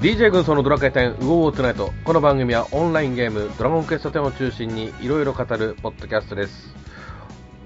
[0.00, 1.90] DJ 軍曹のドラクエ10ウォーウォートゥナイト。
[2.04, 6.72] この番組はオンラインゲームドラゴンクエスト10を中心にいろいろ語るポッドキャストです。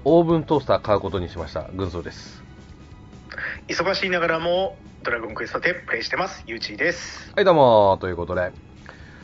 [0.03, 1.69] オーブントースター買うことにしました。
[1.75, 2.43] 軍曹です。
[3.67, 6.43] 忙しいながらもドラゴンクエスト10プレイしてます。
[6.47, 7.31] ゆうちーです。
[7.35, 7.99] はいどうも。
[8.01, 8.41] ということで。
[8.41, 8.51] よ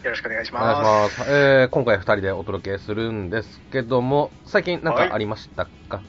[0.04, 1.16] ろしくお願いしお願いしまます。
[1.16, 6.04] す、えー、今回2人でお届けするんですけども最近何かありましたか、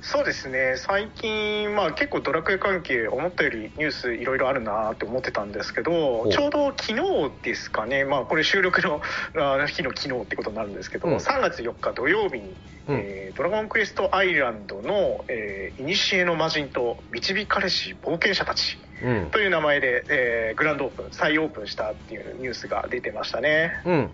[0.00, 0.74] そうですね。
[0.76, 6.30] 最近まあ結構ドラクエ関係思ったよりニュースいろいろあるなって思ってたんですけどう。
[6.30, 8.04] ちょうど昨日ですかね。
[8.04, 9.02] まあこれ収録の
[9.34, 11.16] あ日の昨日ってことになるんですけど、うん。
[11.16, 12.56] 3月4日土曜日に、
[12.88, 12.96] うん。
[12.96, 19.30] えードラゴンクエストアイランドの、えー、古の魔人と導かれし冒険者たちうん。
[19.30, 23.80] という名前で、えーグランドオープン再オープンしたっていうニュースが出てましたね。
[23.84, 24.10] うん。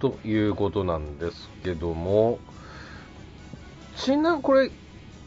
[0.00, 2.38] ということなんですけども
[3.98, 4.70] ちなみにこれ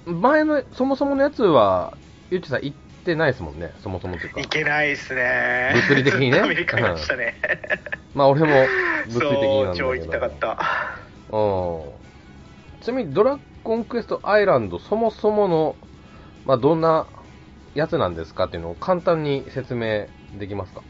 [0.06, 1.98] 前のそもそものやつは
[2.30, 4.40] ゆうちさん行ってないですもんねそもそもというか。
[4.40, 5.74] いけないですね。
[5.90, 6.40] 物理的にね。
[6.42, 7.36] アメリカにましたね、
[8.14, 8.48] まあ俺も
[9.08, 9.88] 物理的になんだけど。
[9.88, 10.58] そう超行きたかった。
[11.32, 11.38] う
[12.80, 12.82] ん。
[12.82, 15.76] ちなみにドラゴンクエストアイランドそもそもの、
[16.46, 17.08] まあ、どんな
[17.76, 20.82] やつなんですかっていうのを簡単に説明できますか？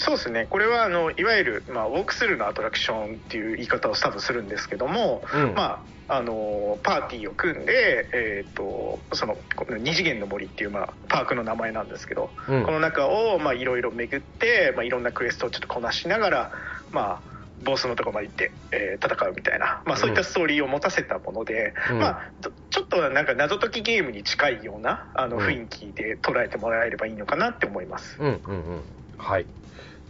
[0.00, 0.46] そうですね。
[0.48, 5.54] これはあのいわゆる、まあ、ウォークスルーのアトラクションっていう言い方を多分するんですけども、うん。
[5.54, 5.80] まあ
[6.12, 9.36] あのパーティーを組んで、えー、とその
[9.78, 12.64] 二次元の森っていう、まあ、パークの名前なんですけど、うん。
[12.64, 16.50] この中をまあいろいろ巡って、まあ、いろんなクエストをちょっとこなしながら、
[16.90, 17.30] まあ、
[17.62, 21.98] ボスのとこまで行って、えー戦うみたいな、まあ、そういったストーリーを持たせたもので、うん。
[22.00, 22.32] まあ、
[22.70, 25.42] ちょっとなんか謎解きゲームに近いようなあのうん。
[25.44, 28.16] 雰囲気で捉えてもらえればいいのかなって思います。
[28.18, 28.82] うんうんうん。
[29.16, 29.46] はい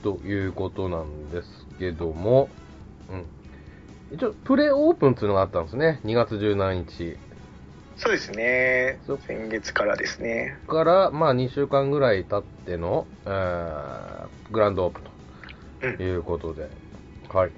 [0.03, 1.49] ということなんです
[1.79, 2.49] けども、
[3.11, 3.27] うん、
[4.13, 6.01] 一応プレオープンっていうのがあったんですね。
[6.05, 7.17] 2月17日。
[7.97, 8.99] そうですね。
[9.27, 10.57] 先月からですね。
[10.67, 14.11] から、まあ、2週間ぐらい経っての、えー
[14.51, 15.01] グランドオープ
[15.87, 16.69] ンということで、
[17.29, 17.53] はい。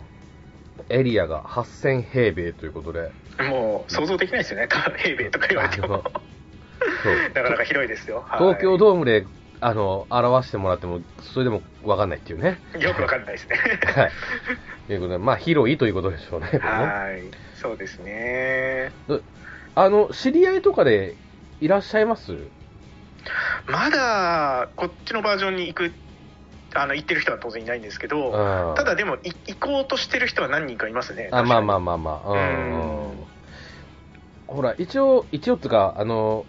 [0.88, 3.10] エリアが8000平米ということで、
[3.48, 4.69] もう想像できないですよね。
[4.98, 6.02] 平米とか言われても。
[7.34, 8.38] なかなか広いですよ、はい。
[8.38, 9.26] 東京ドームで、
[9.65, 12.61] あの、表してもらっても、それでも分かんないっていうね。
[12.81, 13.56] よくわかんないですね
[13.95, 14.11] はい。
[14.89, 16.47] ということで、まあ、広いということでしょうね。
[16.59, 18.93] はいそうですね
[19.77, 21.17] あの、知り合いとかで
[21.61, 22.37] いらっしゃいます？
[23.69, 25.93] まだこっちのバージョンに行く
[26.75, 32.31] あの行ってる人は当然いないんですけどうんただでもい行こうとしてる人は何人かいますねあまあまああまあまあ。
[32.31, 33.27] ううんん。
[34.49, 36.44] ほら、一応、一応っていうか、あの、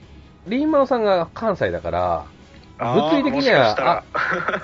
[0.48, 2.33] リーマンさんが関西だから、
[2.84, 4.04] 物理的にはあ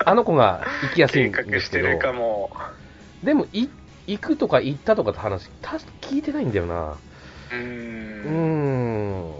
[0.04, 1.88] あの子が行きやすい計んですけど。
[3.22, 3.68] でもい、
[4.06, 6.96] 行くとか行ったとかって話、た聞いてないんだよな。
[7.52, 9.30] ううーん。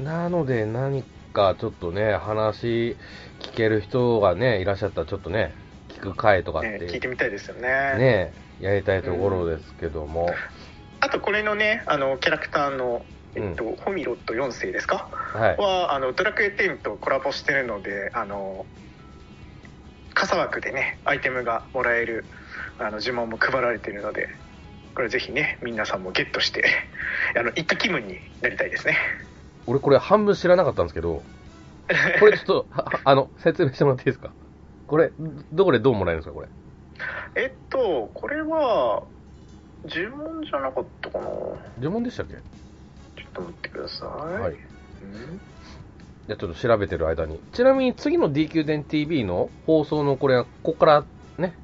[0.00, 0.04] ん。
[0.04, 2.96] なので、何かちょっとね、話
[3.40, 5.54] 聞ける人がね、いらっしゃったら、ちょっとね、
[5.88, 7.68] 聞く会とかって、ね聞いてみたいですよね。
[7.98, 10.30] ね、やりたいところですけども、
[11.00, 13.04] あとこれのねあのキャラクターの、
[13.34, 15.08] えっとホミロット4世ですか？
[15.12, 15.56] はい。
[15.56, 18.66] はあのドラクエ10とコラボしてるのであの
[20.14, 22.24] 傘枠でねアイテムがもらえる
[22.78, 24.28] あの呪文も配られてるので
[24.94, 26.64] これぜひね皆さんもゲットして
[27.38, 28.96] あの行った気分になりたいですね。
[29.66, 31.22] 俺これ半分知らなかったんですけど、
[32.18, 32.66] これちょっと、
[33.04, 34.32] あの、説明してもらっていいですか？
[34.88, 35.12] これ、
[35.52, 36.40] どこでどうもらえるんですかこ
[37.36, 37.42] れ？
[37.44, 39.02] えっとこれは
[39.84, 41.24] 呪文じゃなかったかな。
[41.78, 42.34] 呪文でしたっけ？
[42.34, 42.36] っ
[43.32, 44.52] と待ってください、はい。
[44.52, 44.58] うん。
[46.26, 47.40] じゃあちょっと調べてる間に。
[47.52, 51.04] ちなみに次の DQ 電 TV の放送のこれは、ここから
[51.38, 51.54] ね、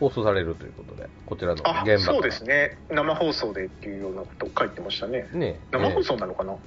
[0.00, 2.12] 放送されるということで、こちらのあ現場。
[2.14, 2.78] そうですね。
[2.90, 5.28] 生放送でっていうようなこと書いてましたね。
[5.32, 6.58] ね生放え送なのかな、な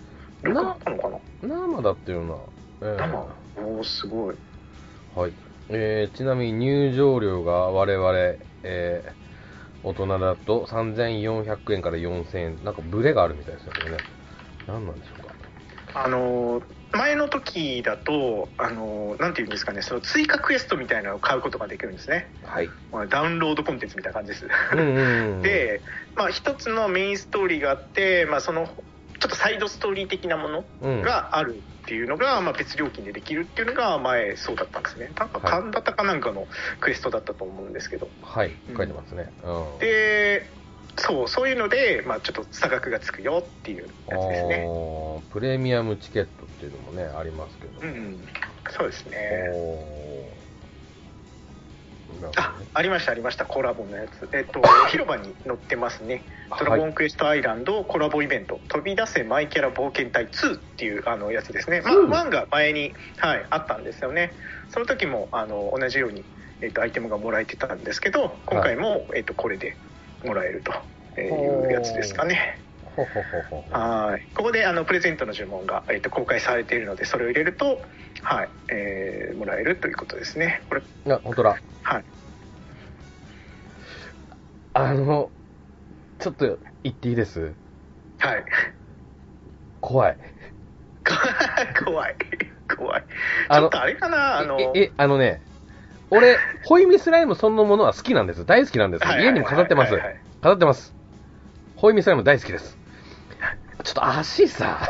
[0.44, 1.18] 録画だったのかな？
[1.18, 2.40] ー生だっていうのは、
[2.82, 2.86] え。
[2.86, 3.28] ー生？
[3.64, 4.36] おおすごい。
[5.16, 5.34] はい。
[5.70, 8.14] えーちなみに入場料が我々、
[8.64, 9.21] えー
[9.84, 11.44] 大人だと3400
[11.74, 12.64] 円から4000円。
[12.64, 13.98] なんかブレがあるみたいですよね。
[14.68, 15.36] 何なんでしょうか。
[15.94, 16.62] あの
[16.94, 22.70] 前の時だとあのなんていうんですかねその追加クエストみたいなのを買うことができるんですね、はい。
[22.92, 25.42] まあ、ダウンロードコンテンツみたいな感じですうんうんうん。
[25.42, 25.82] で、
[26.16, 35.12] まあ、一つのメインストーリーがあって、まあ、そのちょっとサイドストーリー的なものうん、があるっていうのが、まあ、別料金でできるっていうのが前そうだったんですね。
[35.18, 35.52] なんかはい。
[35.62, 36.48] 神田かなんかの
[36.80, 38.08] クエストだったと思うんですけど。
[38.22, 39.32] はい、書いてますね。
[39.44, 39.80] うん。
[39.80, 40.50] で
[40.98, 44.68] そうそういうので、まあ、ちょっと差額がつくよっていうやつですね。
[45.32, 47.82] プレミアムチケットっていうのもね、ありますけど。
[47.82, 48.28] うん。
[48.70, 49.18] そうですね
[52.38, 53.46] あありましたありました。
[53.46, 54.30] コラボのやつ。
[54.34, 56.24] えっと 広場に載ってますね
[56.60, 62.12] 「ドラゴンクエストアイランドコラボイベント、飛び出せマイキャラ冒険隊2」っていうあのやつですね、まうん。
[62.12, 64.34] 1が前に、はい、あったんですよね。
[64.70, 66.24] その時もあの同じように、
[66.62, 69.76] えっと、アイテムがもらえてたんですけど今回も、えっと、これで
[70.24, 70.72] もらえると
[71.20, 72.62] いうやつですかね
[72.98, 74.28] はい。
[74.36, 77.82] ここであのプレゼントの呪文が、えっと、公開されているのでそれを入れると、
[78.22, 80.62] はいえーもらえるということですね。
[80.70, 80.82] これ
[81.14, 81.56] あ本当だ。
[81.84, 82.04] はい。
[84.74, 85.30] あの
[86.20, 87.54] ちょっと言っていいです？
[88.20, 88.46] はい。
[89.80, 90.18] 怖い。
[91.84, 92.16] 怖い。
[92.78, 93.02] 怖い。
[93.02, 93.06] ち
[93.50, 95.42] あのょっとあれかなあのええあのね
[96.10, 98.46] 俺ホイミスライムそのものは好きなんです。
[98.46, 99.06] 大好きなんです。
[99.06, 99.98] 家にも飾ってます。
[100.42, 100.94] 飾ってます。
[101.78, 102.78] ホイミスライム大好きです
[103.84, 104.88] ちょっと足さ。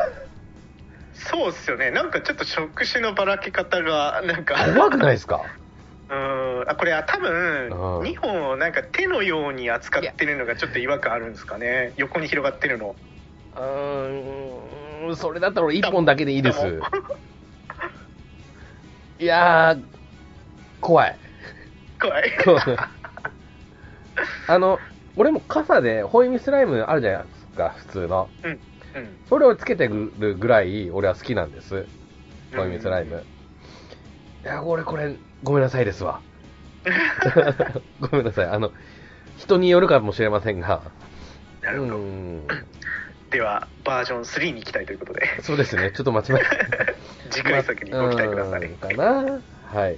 [1.13, 1.91] そうっすよね。
[1.91, 4.55] なんかちょっと触手のばらけ方がなんか。
[4.73, 5.41] 怖くないですか？
[6.09, 6.69] うーん。
[6.69, 8.03] あこれは多分うん。
[8.03, 11.93] 2本をなんか手のように扱ってるのがちょっと違和感あるんですかね。
[11.97, 12.95] 横に広がってるの。
[13.55, 15.15] うーん。
[15.15, 16.79] それだったら俺1本だけでいいです。
[19.19, 19.83] いやー
[20.79, 21.19] 怖い。
[21.99, 22.31] 怖い。
[24.47, 24.79] あの
[25.15, 28.29] 俺も傘でホイミスライムあるじゃないですか普通の。
[28.43, 28.59] うん
[29.29, 31.85] それをつけてるぐらい俺は好きなんです。
[32.55, 33.23] ホイミスライム、
[34.43, 36.21] いや俺これごめんなさいですわ。
[38.01, 38.45] ごめんなさい。
[38.47, 38.71] あの
[39.37, 40.81] 人によるかもしれませんが。
[41.61, 42.47] なるほど、うん。
[43.29, 45.21] ではバージョン3に行きたいということで。
[45.41, 45.91] そうですね。
[45.91, 46.95] ちょっと 間違え
[47.29, 48.77] 次回作にご期待ください、うん。
[48.77, 49.41] かな。
[49.65, 49.97] はい。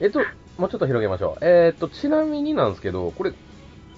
[0.00, 0.20] えっと
[0.56, 1.44] もうちょっと広げましょう。
[1.44, 3.32] えーっとちなみになんですけどこれ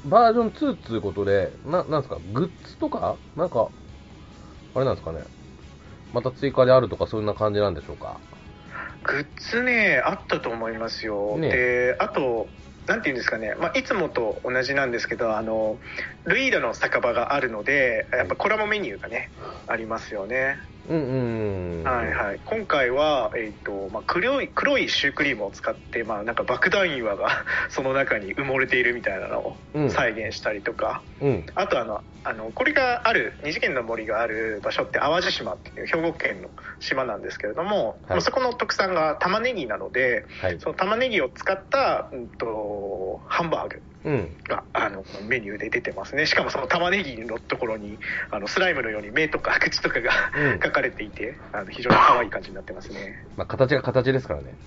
[0.07, 2.19] バージョン2っていうことでななんですか？
[2.33, 3.17] グッズとか？
[3.37, 3.69] なんか
[4.75, 5.21] あれなんですかね。
[6.13, 8.19] また追加であるとかそんな感じなんでしょうか。
[9.05, 12.49] グッズねあったと思いますよ、ねであと
[12.87, 15.79] なんていうんですかね、まあ、いつもと同じなんですけどあの
[16.25, 19.31] ルイードの酒場があるのでやっぱコラボメニューがね
[19.69, 20.57] ありますよね、
[20.91, 21.85] うんうんうん。
[21.85, 22.41] はいはい。
[22.45, 27.29] 今回は、えーとまあ、黒い黒いシュークリームを使って、まあ、なんか爆弾岩が
[27.71, 29.91] その中に埋もれているみたいなのをうん。
[29.91, 31.47] 再現したりとか、うん。
[31.55, 36.51] あとあのあのこれがある二次元の森がある場所って淡路島っていう兵庫県の
[36.81, 37.97] 島なんですけれども、はい。
[38.11, 40.59] まあそこの特産が玉ねぎなのではい。
[40.59, 44.37] その玉ねぎを使った、うん、とハンバーグうん。
[44.49, 46.27] があのメニューで出てますね。
[46.27, 47.99] しかもその玉ねぎのところに
[48.31, 50.61] あのスライムのように目とか口とかがうん。
[50.63, 53.17] 書かれていてあの非常に可愛い感じになってますね。
[53.37, 54.59] まあ形が形ですからね。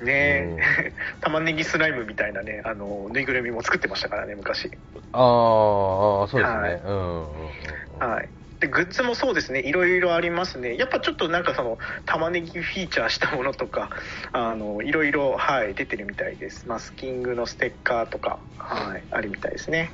[0.00, 0.56] ねえ。
[1.22, 4.70] 玉ねぎスライムみたいなねあのぬいぐるみも作ってましたからね昔。
[5.12, 6.74] あーあーそうですね、はい。
[6.74, 7.58] うんうん
[8.00, 8.08] うん。
[8.10, 8.30] はい。
[8.64, 9.60] でグッズもそうですね。
[9.60, 10.76] いろいろありますね。
[10.76, 13.90] やっぱちょっとなんかその玉ねぎフィーチャーしたものとか
[14.32, 16.66] あのいろいろはい出てるみたいです。
[16.66, 19.92] マスキングのステッカーとかはいあるみたいですね。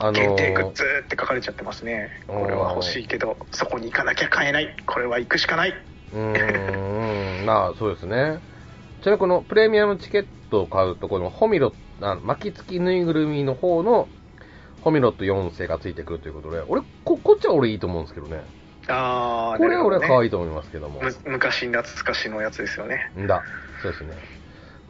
[0.00, 2.10] あの限定グッズって書かれちゃってますね。
[2.26, 4.74] これは欲しいけどそこに行かなきゃ買えない。
[4.86, 5.74] これは行くしかない。
[6.12, 8.40] うーん、まあそうですね。
[9.02, 14.08] ちなみにこのプレミアムチケットを買うと、このホミロあ巻き付きぬいぐるみの方の
[14.84, 18.42] ホミロット4世がついてくるということで、俺、ここっちは俺いいと思うんですけどね。
[18.86, 21.00] ああこれは俺は可い愛いと思いますけども。
[21.24, 23.42] 昔懐かしのやつですよねんだ。
[23.80, 24.12] そうですね。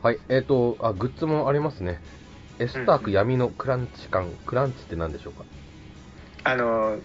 [0.02, 2.00] はい、えっ、と、あ、グッズもありますね。
[2.58, 4.32] エスターク闇のクランチ感。
[4.46, 5.44] クランチって何でしょうか？
[6.42, 6.98] あの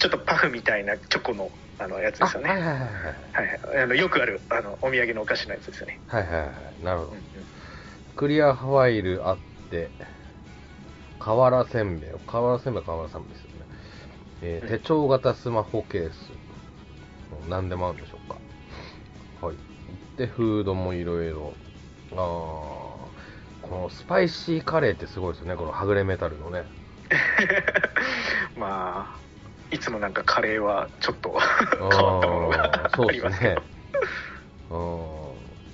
[0.00, 3.82] ちょっとパフみたいなチョコのあのやつですよねはいはいはいはい。
[3.84, 6.84] あのよくあるあのお土産のお菓子のやつですよね、はいはいはい。
[6.84, 7.20] なるほどうん。
[8.16, 9.38] クリアファイルあっ
[9.70, 9.90] て、
[11.18, 13.66] 瓦せんべい、瓦せんべい、瓦せんべいですよね。
[14.40, 16.38] えーうん手帳型スマホケース。
[17.48, 18.42] 何でもあるんでしょうか。
[19.40, 19.58] はい。
[20.16, 21.58] で、フードもいろいろ。
[22.12, 22.18] あー、
[23.60, 26.68] このスパイシーカレーってすごいですよね、このはぐれメタルのね。
[28.54, 29.22] まあ
[29.70, 31.34] いつもなんかカレーはちょっと
[31.78, 33.66] あ変わったものがーそうあですね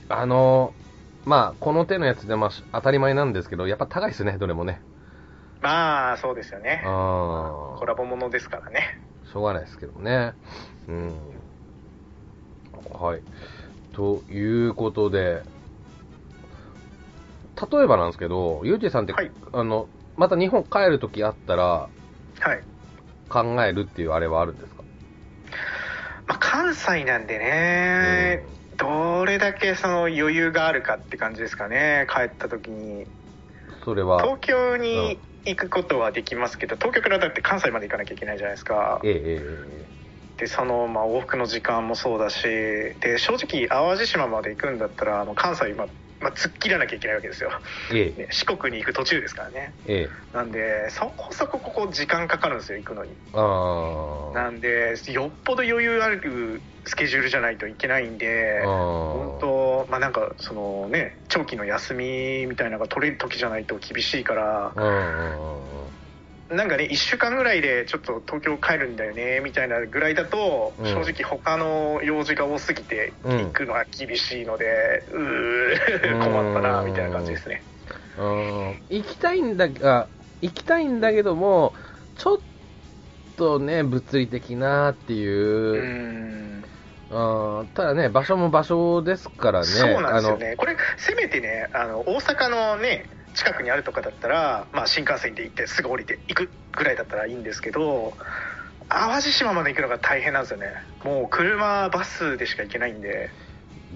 [0.08, 0.76] あの、
[1.24, 4.84] まあ、この手のやつで、まあ、当たり前なんですけど、やっぱ高いですね、どれもね。
[5.62, 6.82] まあそうですよね。
[6.84, 8.98] あコラボものですからね。
[9.32, 10.34] しょうがないですけどね。
[10.88, 11.12] うん。
[12.92, 13.22] はい。
[13.92, 15.42] ということで、
[17.70, 19.30] 例えばなんですけど、ゆうじさんって、はい。
[19.52, 21.88] あの、また日本帰るときあったら、
[22.40, 22.62] はい、
[23.28, 24.82] 考えるっていうあれはあるんですか？
[26.26, 28.42] まあ、関西なんでね、
[28.76, 33.06] どれだけその余裕があるかって感じですかね帰った時に。
[33.84, 39.00] それは、東京に行くことはできますけど東京からだって関西まで行かなきゃいけないじゃないですか。
[39.04, 39.40] えええ
[39.78, 39.92] え
[40.42, 45.86] でその、まあ、往復の時間もそうだしで正直淡路島まで行くんだったらあの関西、まあ、
[46.20, 47.50] まあ、突っ切らなきゃいけないわけですよ、
[47.92, 49.72] ええ、ね、四国に行く途中ですからね。
[49.86, 50.36] ええ。
[50.36, 53.12] なんでそこそこここ時間かかるんですよ行くのに。
[53.34, 54.34] ああ。
[54.34, 58.66] なんでよっぽど余裕あるスケジュールじゃないといけないんであ。
[58.66, 59.46] 本当
[59.88, 64.74] まあなんかそのね長期の休みみたいなのが取れる時じゃないと厳しいからあ。
[64.76, 66.56] うんうんうん。
[66.56, 70.86] なんかね1週間ぐらいでちょっと東京帰るんだよねみたいなぐらいだと、うん。
[70.86, 73.38] 正直他の用事が多すぎてうん。
[73.38, 74.66] 行くのは厳しいので、
[75.12, 77.62] うー困ったなみたいな感じですね。
[78.18, 78.82] うん。
[78.90, 80.08] 行きたいんだが、
[80.42, 81.74] 行きたいんだけども、
[82.16, 82.38] ちょっ
[83.36, 86.62] とね、物理的なっていう
[87.74, 89.66] ただね、場所も場所ですからね。
[89.66, 90.54] そうなんですよね。
[90.56, 98.14] これせめてねあの大阪のね近くにあるとかだったら、まあ、新幹線で行ってすぐ降りて行くぐらいだったらいいんですけど
[98.88, 100.66] 淡路島まで行くのが大変なんですよね。
[101.04, 103.30] もう車バスでしか行けないんで。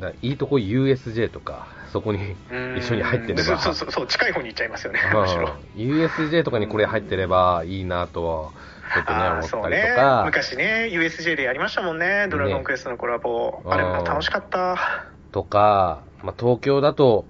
[0.00, 2.78] だいいとこ USJ とか、そこにうん。
[2.78, 3.58] 一緒に入ってれば。
[3.58, 5.20] そうそうそう近い方に行っちゃいますよねうん。
[5.20, 5.54] むしろ。
[5.74, 8.52] USJ とかにこれ入ってればいいなとは、
[8.94, 9.76] ちょっとね、思ったそうね。
[9.76, 10.22] りとか。
[10.26, 12.28] 昔ね USJ でやりましたもんね。
[12.30, 15.06] ドラゴンクエストのコラボ、ねあれも楽しかった。
[15.32, 17.26] とか、まあ、東京だと、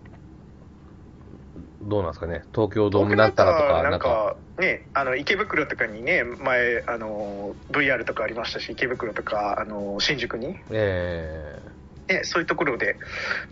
[1.83, 11.61] どうなんですかね、東京ドームなんたらとか、ななんんか、かねあの池袋とかにね前あの VR とかありましたし池袋とかあの新宿に、え
[12.09, 12.97] ね、そういうところで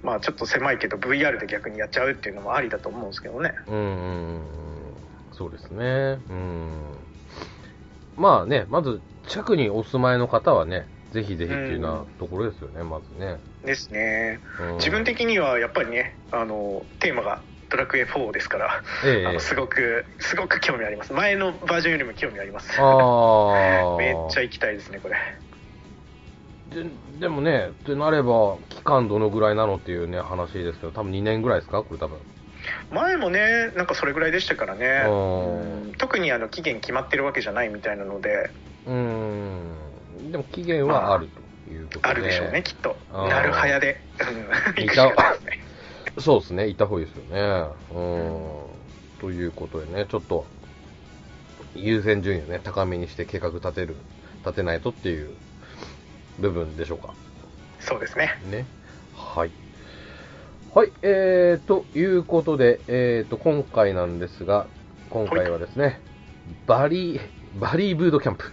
[0.02, 3.54] まあちょっと狭いけど VR で逆にやっちゃうっていうのもありだと思うんですけどね。
[3.66, 3.80] うんう
[4.38, 4.40] ん、
[5.32, 6.70] そうですね、うん。
[8.16, 13.38] まあね、まず、近くにお住まいの方はね、ぜひぜひっていうようなところですよね、まずね。
[13.64, 14.40] ですね。
[14.60, 14.76] うん。
[14.76, 17.40] 自分的にはやっぱりねあのテーマが
[17.70, 19.26] ドラクエ4ですから、ええ。
[19.26, 21.12] あのすごくすごく興味あります。
[21.12, 22.68] 前のバージョンよりも興味あります。
[23.98, 25.14] めっちゃ行きたいですねこれ。
[26.70, 26.84] で
[27.20, 31.84] でもね、ってなれば、期間どのぐらいなのっていうね、話ですけど、多分2年ぐらいですか？
[31.84, 32.18] これ多分。
[32.90, 38.50] 前もねなんかそれぐらいでしたからねうんうん特にあの期限決まってるわけじゃないみたいなので
[38.86, 40.32] うーん。
[40.32, 41.28] でも期限はある
[41.66, 42.08] ということで。
[42.08, 44.00] あるでしょうねきっとなるはやで
[44.76, 45.64] 行くしたかないですね
[46.18, 47.64] そうですね、行った方がいいですよね。
[47.92, 49.20] うん。
[49.20, 50.46] ということでね、ちょっと、
[51.74, 53.96] 優先順位をね、高めにして計画立てる、
[54.44, 55.30] 立てないとっていう
[56.38, 57.14] 部分でしょうか。
[57.80, 58.64] そうですねね。
[59.12, 59.50] はい。
[60.74, 64.66] はい、えー、ということで、えーと、今回なんですが、
[65.10, 66.00] 今回はですね、
[66.66, 67.20] バリー、
[67.60, 68.52] バリーブードキャンプ。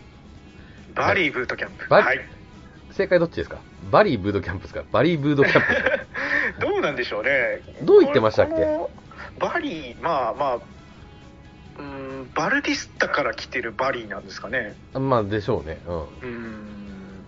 [0.93, 1.89] バリーブートキャンプ。
[1.89, 2.19] バリはい。
[2.91, 3.59] 正解どっちですか？
[3.89, 4.83] バリーブードキャンプですか？
[4.91, 5.97] バリーブードキャンプですか？
[6.61, 7.61] どうなんでしょうね。
[7.83, 8.53] どう言ってましたっけ？
[9.39, 10.59] バリーまあまあ
[11.79, 14.75] うんバルディスタから来てるバリーなんですかね。
[14.93, 15.79] まあ、でしょうね。
[15.87, 15.95] うん。
[15.95, 17.25] うん。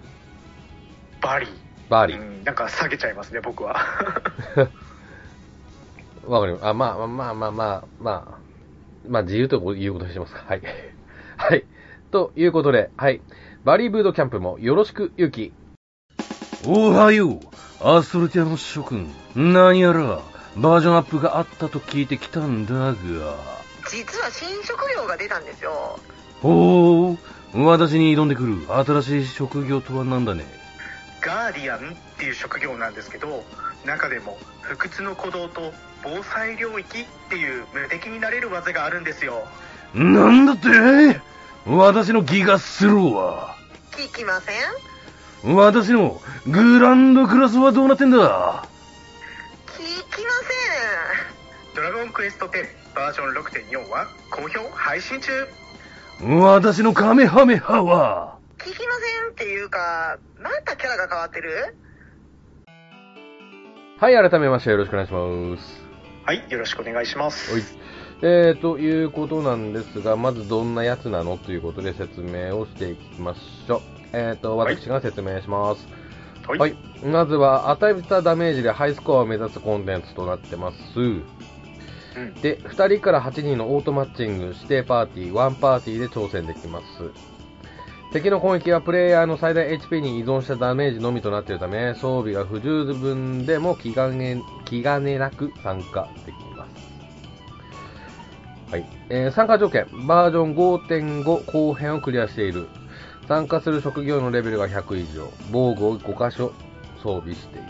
[1.21, 1.50] バリー
[1.93, 2.19] バリー。
[2.19, 3.75] うんなんか下げちゃいますね僕は
[6.27, 6.65] わかります。
[6.65, 8.38] あ、まあまあまあまあまあ、まあ、
[9.07, 10.43] まあ自由ということにしますか。
[10.47, 10.62] はい。
[11.38, 11.65] はい。
[12.12, 13.21] ということで、はい。
[13.63, 15.53] バリーブードキャンプもよろしく、ゆき。
[16.65, 17.39] おはよう、
[17.81, 19.13] アストルティアの諸君。
[19.35, 20.21] 何やら、
[20.55, 22.95] バージョンアップがあったと聞いてきたんだが。
[23.89, 26.00] 実は新職業が出たんですよ
[26.41, 27.17] ほ
[27.53, 30.62] う、私に挑んでくる新しい職業とは何だね。
[31.25, 33.44] ガーディアンっていう職業なんですけど
[33.86, 39.46] 中でも不屈の鼓動と防災領域っていう無敵になれる技があるんですよ。
[39.94, 40.68] なんだって？
[41.65, 43.56] 私のギガスローは。
[43.92, 44.51] 聞きませ
[45.50, 45.56] ん？
[45.56, 48.65] 私のグランドクラスはどうなってんだ？
[49.68, 49.80] 聞
[50.15, 50.32] きま
[51.75, 52.65] ドラゴンクエスト10
[52.96, 55.32] バージョン6.4は好評配信中。
[56.22, 58.38] 私のカメハメハは。
[58.57, 61.75] 聞きませんっていうかまたキャラが変わってる？
[64.00, 65.83] はい、改めましてよろしくお願いします。
[66.25, 67.63] はいよろしくお願いしますはい。
[68.22, 71.38] えー、ということなんですが、まずどんなやつなの？
[71.38, 73.81] ということで説明をしていきましょう。
[74.13, 75.86] えーと、はい私が説明します。
[76.48, 76.77] はいはい。
[77.05, 80.77] まずは、与えたダメージでハイスコアを目指すコンテンツとなってます。
[81.00, 81.24] うん
[82.41, 86.86] で、2人から8人のオートマッチング、指定パーティー、1パーティーで挑戦できます。
[88.13, 96.72] 敵の攻撃はプレイヤーの最大 HP に依存したダメージのみとなっているため、装備が不十分でも気兼ね気兼ねなく参加できます。
[98.72, 98.86] はい。
[99.10, 102.67] えー参加条件、バージョン5.5後編をクリアしている。
[103.27, 105.27] 参加する職業のレベルが100以上。
[105.51, 106.53] 防具を5箇所
[107.01, 107.67] 装備している。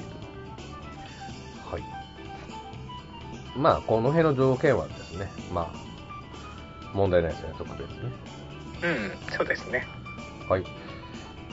[1.72, 1.84] はい。
[3.58, 5.78] まあ、この辺の条件はですね、まあ、
[6.94, 7.88] 問題ないですよね、特別ね。
[8.84, 8.88] う
[9.32, 10.03] んそうですね
[10.54, 10.64] はい。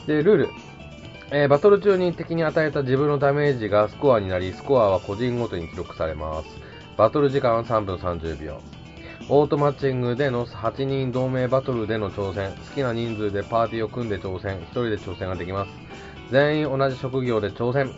[0.07, 0.49] で、ルール。
[1.33, 6.49] えーバトル中に敵に与えた自分のダメージがスコアになり、スコアは個人ごとに記録されます。
[6.99, 8.61] バトル時間は3分30秒。
[9.29, 12.51] オートマッチングでの8人同盟バトルでの挑戦。
[12.51, 14.59] 好きな人数でパーティーを組んで挑戦。
[14.59, 15.71] 1人で挑戦ができます。
[16.31, 17.95] 全員同じ職業で挑戦。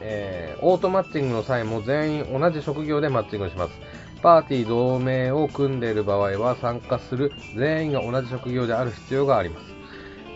[0.00, 3.74] えーオートマッチングの際も全員同じ職業でマッチングします。
[4.22, 9.81] パーティー同盟を組んでいる場合は参加する全員が同じ職業である必要があります。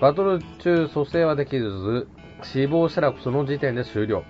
[0.00, 2.06] バトル中蘇生はできず、
[2.42, 4.24] 死亡したらその時点で終了。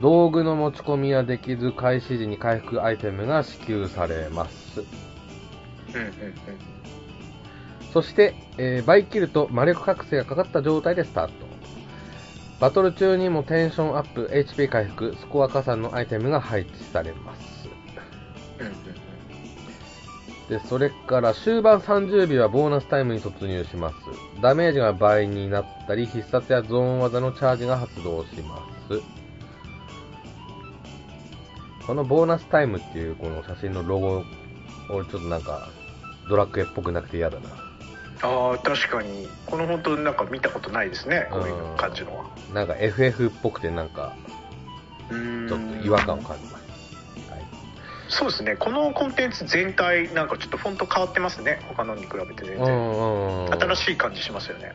[0.00, 4.82] 道具の持ち込みはできず、開始時に回復アイテムが支給されます。
[7.92, 11.32] そして、えーバイキルと魔力覚醒がかかった状態でスタート。
[12.60, 17.68] バトル中にもテンションアップ、HP 回復、スコア加算のアイテムが配置されます。
[20.48, 23.96] で、それから終盤30秒はボーナスタイムに突入します。
[24.42, 28.58] ダメージが倍になったり、必殺やゾーン技のチャージが発動しま
[28.88, 29.00] す。
[31.86, 34.24] このボーナスタイムっていうこの写真のロゴ、
[34.90, 35.68] 俺ちょっとなんか、
[36.28, 37.48] ドラクエっぽくなくて嫌だな。
[38.22, 42.24] ああ確かにこの本当なんか見たことないですねこういう感じのは
[42.54, 44.16] なんか FF っぽくてなんか、
[45.10, 46.63] ちょっと違和感を感じます。
[48.14, 48.18] はい。
[48.18, 53.52] そうですねこのコンテンツ全体なんかちょっとフォント変わってますね他のに比べて全然、うん。
[53.52, 54.74] 新しい感じしますよね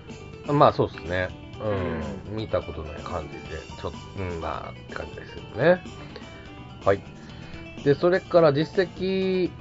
[0.54, 1.30] まあそうですね。
[1.62, 2.36] うん。
[2.36, 5.84] 見たことない感じで、ちょっと、うん、まあって感じですけどね。
[6.84, 7.02] はい。
[7.84, 9.52] で、それから実績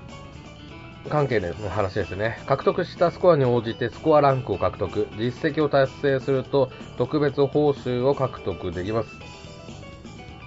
[1.09, 2.43] 関係の話ですね。
[2.47, 5.09] 獲得したスコアに応じてスコアランクを獲得。
[5.17, 9.09] 実績を達成すると特別報酬を獲得できます。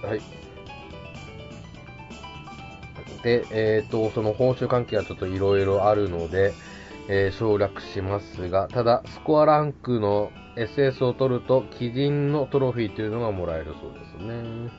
[0.04, 0.41] はい。
[3.22, 6.54] で、えっ、と、その報酬関係はちょっといろいろあるので、
[7.08, 14.70] えー省略しますが、ただ、スコアランクの SS を取ると、基人のトロフィーというのがもらえるそうですね。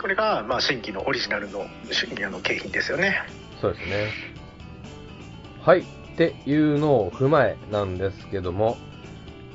[0.00, 3.22] これが、まあ、新規のオリジナルのしあの景品ですよね
[3.60, 4.10] そうですね。
[5.62, 5.80] はい。
[5.80, 5.84] っ
[6.16, 8.76] ていうのを踏まえなんですけども、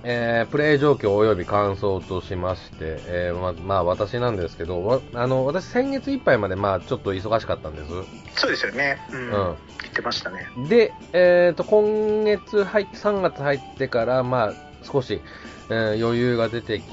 [0.03, 7.89] えープレイ状況及び感想としまして、えーままあ私なんですけど、わあの、私先月いっぱいまでまあちょっと忙しかったんです。
[8.35, 15.21] そうですよねうん、うん言ってましたねで、えー、と今月入って、3月入ってから、まあ、少し、
[15.69, 16.85] えー余裕が出てき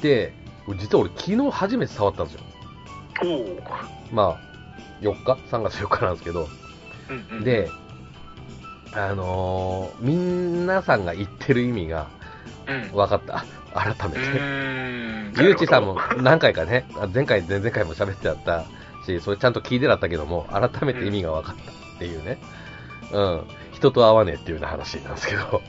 [0.00, 0.32] て、
[0.78, 2.40] 実は俺、昨日初めて触ったんですよ。
[3.24, 3.62] おお
[4.12, 4.38] まあ、
[5.00, 6.48] 4日 ?3 月4日なんですけど。
[7.10, 7.68] うんうんで、
[8.94, 12.08] あのー、皆さんが言ってる意味が
[12.66, 13.44] うん分かった。
[13.74, 14.16] 改め
[15.32, 15.42] うて。
[15.42, 18.64] ゆうちさんも何回かね、あ前回、前々回も喋ってあった
[19.06, 22.38] し、それちゃんと聞いてだったけども、改めて意味が分かったっていうね。
[23.12, 23.42] うん。
[23.72, 25.62] 人と会わねえっていうような話なんですけど。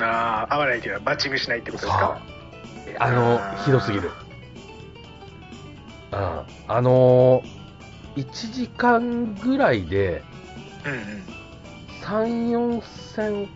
[0.00, 2.18] ああ合わないというのはマッチングしないってことですか？
[3.00, 4.10] あのひどすぎる。
[6.12, 6.18] うん。
[6.68, 10.22] あのー、1時間ぐらいで、
[10.84, 11.24] うんうん
[12.02, 12.82] 3、4
[13.14, 13.48] 戦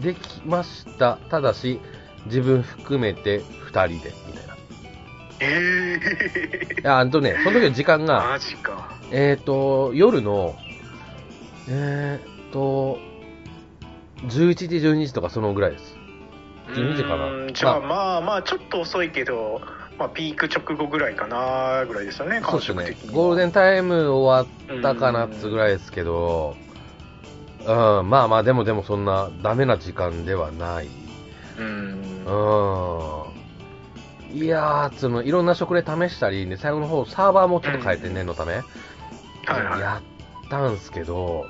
[0.00, 1.18] できました。
[1.30, 1.80] ただし、
[2.26, 4.54] 自分含めて2人で、みたいな。
[4.54, 4.56] い
[5.40, 6.00] え
[6.78, 10.56] えや、あんとね、その時の時間が、マジかえっ、と、夜の、
[11.68, 12.98] えっ、と、
[14.24, 15.96] 11時、12時とかそのぐらいです。
[16.68, 19.60] 12時かなじゃあまあまあちょっと遅いけど、
[19.98, 26.56] まあ、ピーク直後ぐらいかなぐらいですよね感そうですねゴールデンタイム終わったかなっつぐらいですけど、
[27.66, 30.88] うん、まあまあ、でもでもそんなダメな時間ではない。
[31.58, 32.32] うんう
[34.34, 34.36] ん。
[34.36, 38.62] いやー、そのいろんな食例試したり、ね、最後の方サーバーもちょっと変えて念のため、はい
[39.62, 40.02] はいや
[40.46, 41.46] ったんすけど、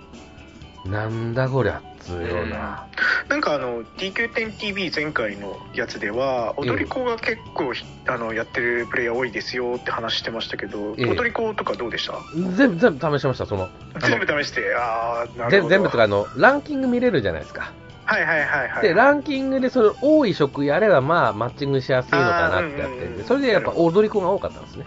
[0.85, 2.87] なんだこりゃっつうような。
[3.29, 12.15] なんかあの DQ10TV 前回のやつでは踊り子が結構ひあのやってるプレイヤー多いですよって話してましたけど、ええ踊り子とかどうでした？
[12.57, 13.69] 全部、全部試しました、その。
[14.01, 14.75] 全部試して？
[14.75, 17.73] ああなる全ほど全部とかあの、ランキング見れるじゃないですか。
[18.05, 24.85] はいはいはいはいで、ランキングでそれ多い職やれば、まあ、マッチングしやすいのかなってやってて、それでやっぱ踊り子が多かったんですね。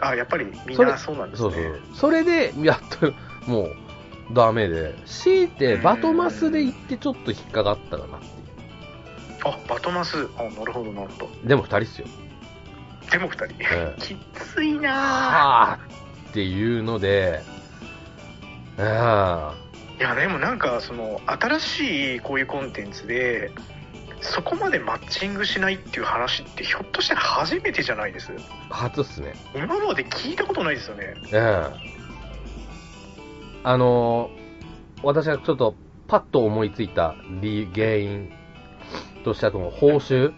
[0.00, 1.52] あやっぱりみんなそうなんですね。
[1.94, 3.12] それで、やっと、
[3.50, 3.76] もう、
[4.32, 8.32] ダメで、強いて、バトマスで行ってちょっと引っかかったかなっていう。
[9.44, 10.28] あバトマス。
[10.38, 11.30] あなるほどなるほど。
[11.44, 12.06] でも二人っすよ。
[13.10, 13.44] でも2人。
[13.60, 13.96] ええ。
[14.00, 15.78] きついなはあ
[16.30, 17.42] っていうので、
[18.78, 19.54] あ
[20.00, 23.52] いやでもなんかその新しいこういうコンテンツで
[24.20, 28.32] そこまでマッチングしないっていう話ってひょっとして初めてじゃないです？
[28.70, 29.34] あ、初っすね。
[29.54, 31.14] 今まで聞いたことないですよね。
[31.32, 32.03] ええ
[33.64, 34.44] あのー
[35.02, 35.74] 私がちょっと
[36.08, 38.30] パッと思いついた理原因
[39.22, 40.32] としては、報酬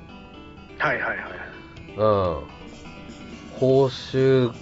[0.79, 1.19] はいはいはい。
[1.97, 2.43] うん。
[3.61, 4.53] 報酬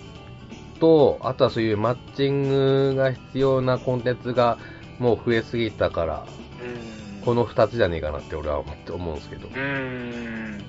[0.79, 4.59] と、あとはそういうマッチングが必要なコンテンツが
[4.99, 6.27] もう増えすぎたから、
[6.63, 7.25] うん。
[7.25, 9.49] この二つじゃねえかなって俺は思って思うんですけど。
[9.49, 10.65] うーん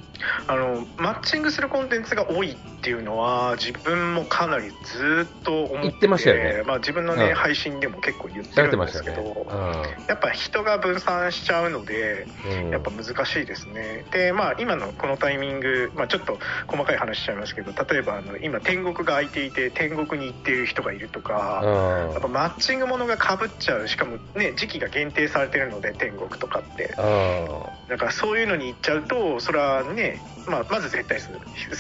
[0.48, 9.98] あのマッチングするコンテンツが多いっていうのは自分もかなりずっと思ってましたよねまあ、自分のね、うん配信でも結構言ってるんましたよですけど、ね。
[10.08, 12.70] やっぱ人が分散しちゃうのでうん。
[12.70, 22.14] やっぱ難しいですねでまあ今のこのタイミング、まあ、ちょっと細かい話しちゃいますけど例えばあの今天国が空いていて天国に行っている人がいるとか、うん。
[22.14, 27.90] やっぱマッチングものがかぶっちゃうしかもね時期が限定されてるので天国とかってうん。
[27.90, 30.05] だからそういうのに行っちゃうとそれはね、
[30.48, 31.32] まあ、まず絶対数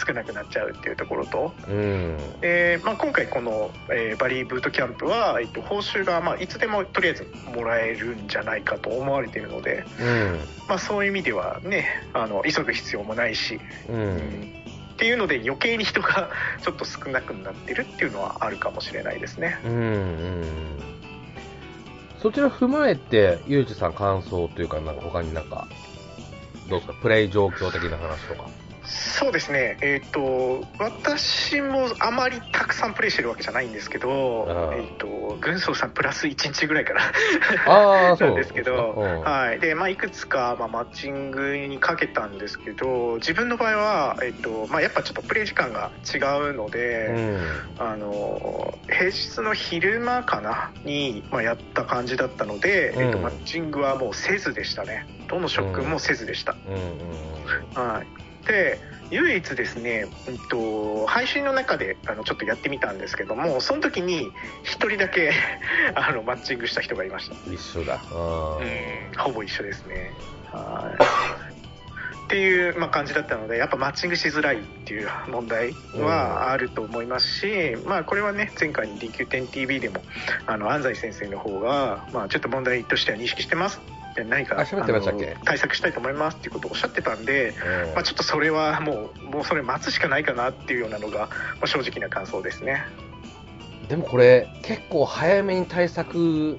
[0.05, 2.17] 少なくなっちゃうっていうところと、うん。
[2.41, 10.39] でまあ、今回この、えーバリーブートキャンプは、えっと、報酬が、まあ、いつでもとりあえずもらえるんじゃないかと思われているので、うん。
[10.67, 13.59] まあ、そういう意味ではねあの急ぐ必要もないし、
[13.89, 13.93] う。
[13.93, 14.53] うん
[14.95, 16.29] っていうので余計に人が
[16.63, 19.59] ちょっと少なくなってるっていうのはあるかもしれないですね。
[19.65, 19.71] うん。
[19.71, 20.43] うん。
[22.17, 25.67] そちら踏まえて、ゆうじさん感想というか、なんか他になんか、
[26.69, 28.49] どうですか、プレイ状況的な話とか。
[28.85, 37.01] そうですね、えっ、と、私もあまりたくさんプレイしてるわけじゃないんですけど、えっ、と、軍曹さんプラス1日ぐらいかな。
[37.67, 39.59] ああ、 そうなんですけど、うんはい。
[39.59, 46.17] で、まあ、いくつか、まあ、マッチングにかけたんですけど、自分の場合は、えっ、と、まあ、やっぱちょっとプレイ時間が違
[46.49, 47.39] うので、うん。
[47.79, 55.07] あの、平日の昼間かなに、まあ、やった感じだったので、えっ、と、うんマッチングはもうせずでしたね。
[55.27, 56.55] どの職もせずでした。
[56.67, 56.75] うん。
[56.75, 57.91] うん。
[57.93, 58.07] はい、
[58.47, 58.79] で
[59.11, 64.31] 唯一ですね、うんと、配信の中であのちょっとやってみたんですけどもその時に
[64.63, 65.31] 1人だけ
[65.93, 67.99] あのマッチングした人がいました、一緒だ。
[68.11, 70.11] あうん、ほぼ一緒ですね。
[70.51, 71.35] はい。
[72.25, 80.01] っていう、まあ、感じだったのでやっぱマッチングしづらいっていう問題はあると思いますし、まあ、これはね前回の DQ10TV でも
[80.47, 83.79] あの安西先生の方が、まあ、ちょっと問題としては認識してます
[84.23, 85.31] ってましたっけ？
[85.35, 91.29] あの対策したいと思いますっていうことをおっしゃってたんで、ーまあ、ちょっとそれはもうもうそれ待つしかないかなっていうようなのが、ま
[91.63, 92.83] あ、正直な感想ですね。
[93.89, 96.57] でもこれ、結構早めに対策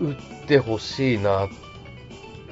[0.00, 0.16] 打っ
[0.46, 1.69] てほしいなって。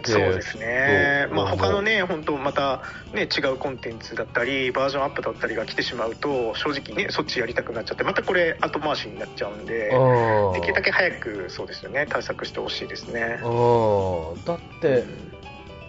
[0.05, 2.83] そうですね、まあ、他のね、本当、また、
[3.13, 13.41] ね、違うコンテンツだったり、バージョンアップだったりが来てしまうと、正直ね、そっちやりたくなっちゃって、またこれ、後回しになっちゃうんで、うんできるだけ早く、そうですよね、対策してほしいですね。
[13.43, 14.45] うん。
[14.45, 15.05] だって、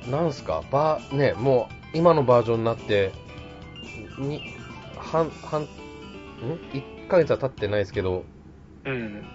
[0.10, 3.12] なんすか、ば、ね、もう、今のバージョンになって、
[4.18, 4.56] に、
[4.98, 5.66] 半、半、ん
[6.74, 8.24] ?1 ヶ月は経ってないですけど、
[8.86, 9.26] うん、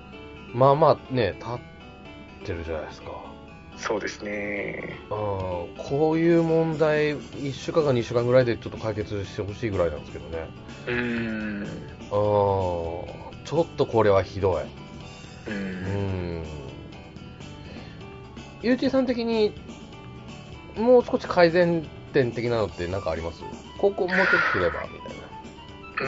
[0.54, 3.23] まあまあね、経ってるじゃないですか。
[3.76, 4.98] そうですね。
[5.10, 5.16] うん、
[5.76, 10.48] こういう問題、1週間か2週間ぐらいでちょっと解決してほしいぐらいなんですけどね。
[10.86, 11.68] うん、うん、
[12.08, 13.06] ちょ
[13.62, 14.62] っとこれはひどい。
[14.62, 16.44] う、うんん。
[18.62, 19.54] ゆうちーさん的に、
[20.76, 23.42] もう少し改善点的なのって何かあります？
[23.78, 25.24] ここもうちょっとすれば、みたいな。
[26.00, 26.04] う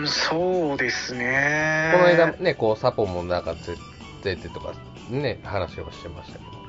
[0.00, 1.90] ーん、そうですね。
[1.94, 3.76] この間ね、こう、サポもなんかつ
[4.22, 4.74] 出てとか、
[5.08, 6.59] ね、話をしてましたけど。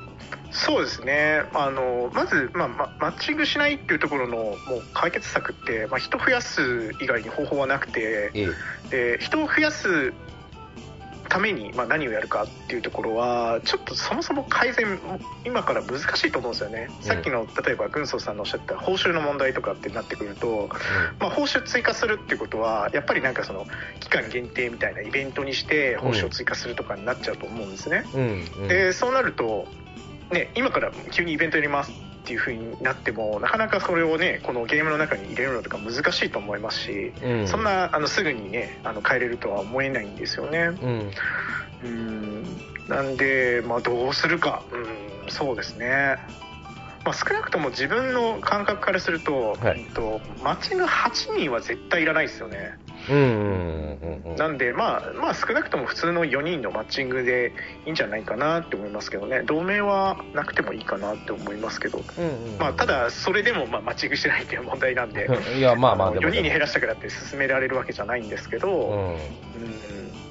[0.52, 4.56] そうですねあのまず、まあ、まマッチングしないっていうところのもう
[4.92, 8.48] 解決策って、まあ、人増やす以外に方法はなくてえ
[8.90, 10.12] で人を増やす
[11.32, 14.98] ために、まあ、何をやるかっていうところはちょっとそもそも改善
[15.46, 20.68] 今から難しいと思うんですよね、うんさっきの例えば軍曹さんのおっしゃった報酬の問題とかってなってくると、
[21.18, 23.66] まあ、報酬追加するっていうことはやっぱりなんかその
[24.00, 28.20] 期間限定みたいなイベントにして報酬を追加するとかになっちゃうと思うんですね、うん。
[28.20, 28.28] うん。
[28.62, 28.68] うん。
[28.68, 29.66] でそうなると、
[30.30, 40.58] ね、今から急にイベントやりますっていう風になってもなかなかそれをねこのゲームの中に入れるのとか難しいと思いますし、うん、そんなあのすぐにねあの変えれるとは思えないんですよね。
[40.60, 41.10] うん。
[41.84, 42.44] うん。
[42.88, 44.62] なんで、まあ、どうするか。
[44.72, 46.16] うんそうですね。
[47.04, 49.80] まあ、少なくとも自分の感覚からすると,、はい。
[49.80, 52.78] うんとマッチング8人は絶対いらないですよね。
[53.08, 53.16] うん。
[53.16, 54.22] うん。
[54.24, 54.32] うん。
[54.32, 54.36] うん。
[54.36, 57.52] なんで、まあ、まあ、少なくとも普通の4人のマッチングで
[57.86, 62.58] いいんじゃないかなって思いますけどね、同盟はなくてもいいかなって思いますけど、うんうん。
[62.58, 66.28] まあ、ただ、それでもまあマッチングしてないっていう問題なんで、 いや、まあまあ、のでも。
[66.28, 69.14] 4人に減らしたからって進められるわけじゃないんですけど、うん。
[69.14, 70.22] うん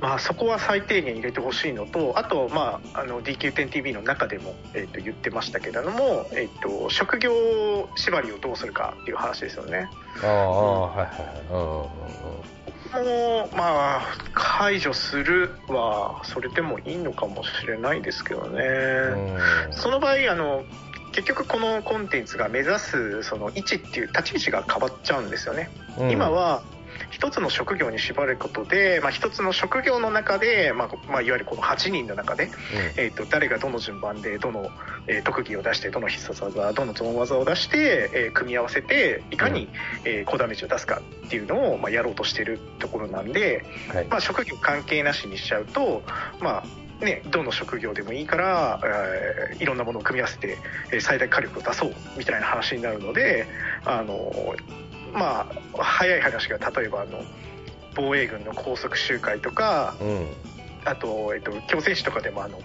[0.00, 7.32] まあ、そこは最低限入れてほしいのと、あと、まあ、あの DQ10TV の中でも、えっと言ってましたけれども、えっと職業
[7.94, 9.88] 縛りをどうするかっていう話ですよね。
[10.22, 12.02] ああ、はいはいはい。
[12.92, 14.02] もう、まあ、
[14.34, 18.64] 解除するは、それでもいいのかもしれないですけどね。
[18.64, 19.40] うんうん。
[19.70, 20.64] その場合、あの、
[21.12, 25.70] 結局このコンテンツが目指すその位置っていう立ち位置が変わっちゃうんですよね。
[25.98, 26.62] うん今、は
[27.22, 32.50] 一つの職業に縛ることで、まあ、一つの職業の中で、まあまあ、いわゆるこの8人の中で、
[32.96, 34.70] えー、と誰がどの順番でどの、
[35.06, 39.68] えー特技を出してどの必殺技どのゾーン技を出して、えー組み合わせていかに、
[40.04, 44.06] えー高ダメージを出すかっていうのを、まあ、やろうとしてるところなんで、うんはい。
[44.06, 46.02] まあ、職業関係なしにしちゃうと、
[46.40, 46.64] ま
[47.00, 50.58] あね、どの職業でもいいから、えーいろんなものを組み合わせて、
[50.90, 53.46] えー最大火力を出そうみたいな話になるので
[53.84, 54.32] あの
[55.12, 57.22] まあ早い話が例えばあの
[57.94, 60.26] 防衛軍の高速集会とかうん。
[60.84, 62.58] あと、えっと、強戦士とかでもあの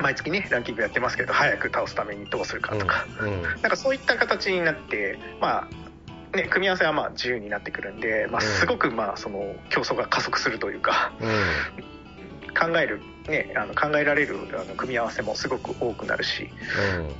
[0.00, 3.42] 毎月ねランキングやってますけど早く倒すためにどうするかとか、うん。
[3.42, 8.48] なんかそういった形になってまあね、組み合わせはまあ自由になってくるんで、まあ、うん。
[8.48, 11.94] すごくまあその競争が加速するというか、うん。
[12.54, 16.50] 考える、ね、あの考えられるあの組み合わせもすごく多くなるし、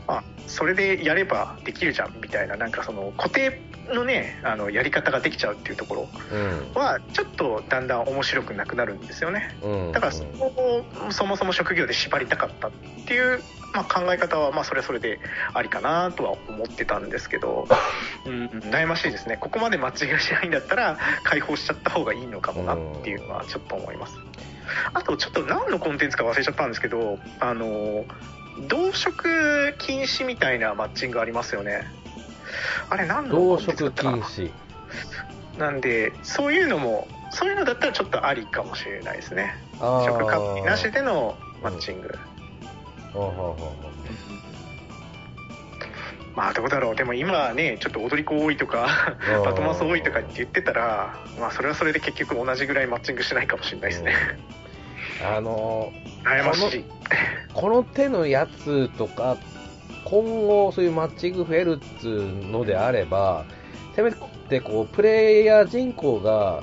[0.06, 3.60] あそれでやればできるじゃんみたいななんかその固定
[3.92, 6.80] のねあのやり方ができちゃうっていうところうん。
[6.80, 9.56] はちょっとだんだん面白くなくなるんですよね。
[9.62, 9.92] うん。
[9.92, 12.70] だからそこをそもそも職業で縛りたかったっ
[13.06, 13.42] ていう、
[13.72, 15.18] まあ、考え方はまあそれはそれで
[15.52, 17.68] ありかなとは思ってたんですけど、
[18.26, 19.36] うん、悩ましいですね。
[19.36, 24.16] ここまでマッチングしないんだったら解放しちゃった方がいいのかもなっていうのはちょっと思います。
[24.92, 28.04] あとちょっと何のコンテンツか忘れちゃったんですけどあの
[28.68, 31.82] 同色禁止みたいなマッチングありますよね
[32.90, 34.02] あれ何の同コンテンツだ色った？
[34.02, 34.50] かな禁止。
[35.58, 39.54] なんでそういうのもそういうのだったらちょっとありかもしれないですね。
[39.80, 40.04] あー。
[40.04, 42.18] 職関係なしでのマッチング、
[43.12, 43.84] ほうほうほうほ
[46.36, 46.96] まあどうだろう。
[46.96, 49.44] でも今はねちょっと踊り子多いとかうん。
[49.44, 54.14] バトマス多いとかって言ってたらまあそれはそれで結局同じぐらいマッチングしないかもしれないですね、
[55.20, 55.36] うん。
[55.36, 55.92] あの
[56.24, 56.84] 悩ましい。
[57.52, 59.36] この手のやつとか
[60.04, 63.44] 今後そういうマッチング増えるっつうのであれば
[63.94, 64.12] せめ
[64.48, 66.62] てこうプレイヤー人口が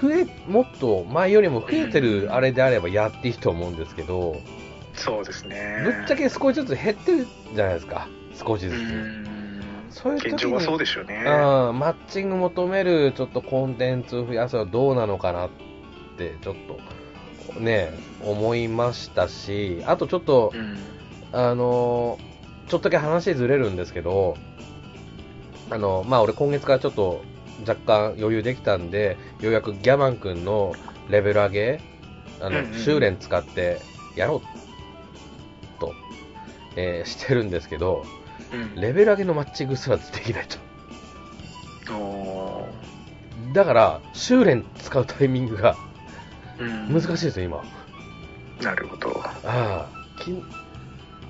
[0.00, 4.36] 増えもっと前よりも増えてるあれであればやっていいと思うんですけど、
[4.94, 5.82] そうですね。
[5.84, 8.08] ぶっちゃけ少しずつ減ってるじゃないですか。
[8.34, 9.24] 少しうずつ、ん。
[9.90, 11.16] そういう現状はそうでしょうね。
[11.18, 11.20] う
[11.72, 15.50] んマッチング求めるちょっとコンテンツを増やすのはどうなのかなっ
[16.16, 16.56] てちょっ
[17.54, 20.78] とね思いましたしあとちょっとうん
[21.34, 22.18] あの
[22.68, 24.36] ちょっとだけ話ずれるんですけど
[25.70, 27.22] あのまあ俺今月からちょっと
[27.66, 30.74] 若干余裕できたんでようやくギャマン君の
[31.08, 31.80] レベル上げ
[32.40, 33.80] あの、うんうん修練使って
[34.16, 34.42] やろ
[35.76, 35.92] うと、
[36.76, 38.04] えーしてるんですけど
[38.52, 38.80] うん。
[38.80, 40.58] レベル上げのマッチングすらできないと。
[41.92, 42.66] お
[43.52, 45.76] だから修練使うタイミングが
[46.88, 47.64] 難しいですよ今。
[48.62, 49.20] なるほど。
[49.22, 49.88] ああ
[50.22, 50.32] き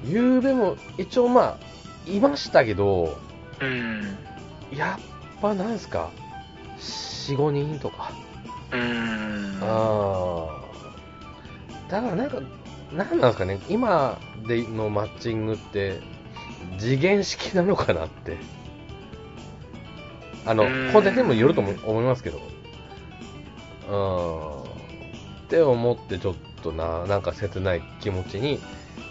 [0.05, 3.19] ゆうべも一応まあいましたけど
[3.61, 4.17] うん。
[4.73, 6.11] やっぱなんすか
[6.79, 8.13] ？45人とか。
[8.73, 9.59] うん。
[9.63, 10.47] あ
[11.89, 12.41] あだからなんか
[12.93, 13.61] なんなんですかね？
[13.69, 16.01] 今でのマッチングって
[16.79, 18.37] 次元式なのかなって。
[20.47, 20.93] あのうん。
[20.93, 22.41] コンテンツにもよるとも思いますけど。
[23.89, 24.63] うん
[25.45, 28.59] って思ってちょっとななんか切ない気持ちに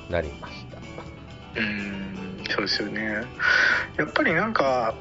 [0.10, 0.63] なりました
[1.56, 3.24] うんそうですよね。
[3.98, 4.96] やっぱりなんか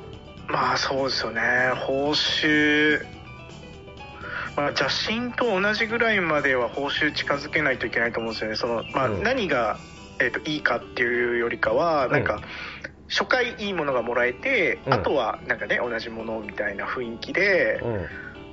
[0.49, 1.41] まあそうですよね。
[1.87, 3.05] 報酬
[4.57, 8.57] まあ、邪神と同じぐらいまでは報酬近づけないといけないと思うんですよね。
[8.57, 9.23] その、まあ、うん。
[9.23, 9.79] 何が、
[10.21, 12.43] えー、といいかっていうよりかはなんか、
[13.09, 14.95] 初回いいものがもらえて、うん。
[14.95, 18.07] あとはなんかね同じものみたいな雰囲気で、うん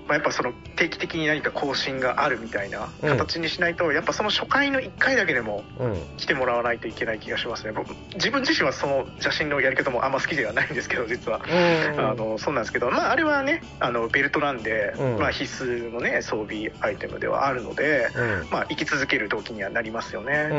[0.10, 3.10] まあ、やっぱその定期的に何か更新があるみたいなうん。
[3.10, 6.02] 形にしないと、やっぱその初回の1回だけでもうん。
[6.18, 7.74] 来てもらわないといけない気がしますね。
[7.74, 11.42] 僕自分自身はその写真のやり方もあんま好きではないんですけど実は。
[11.46, 15.20] あのそうなんですけど、まあ、あれはねあのベルトなんで、うん。
[15.20, 18.48] まあ、必須の、ね、装備アイテムではあるので、うん。
[18.50, 20.52] まあ、生き続ける動機にはなりますようね、ん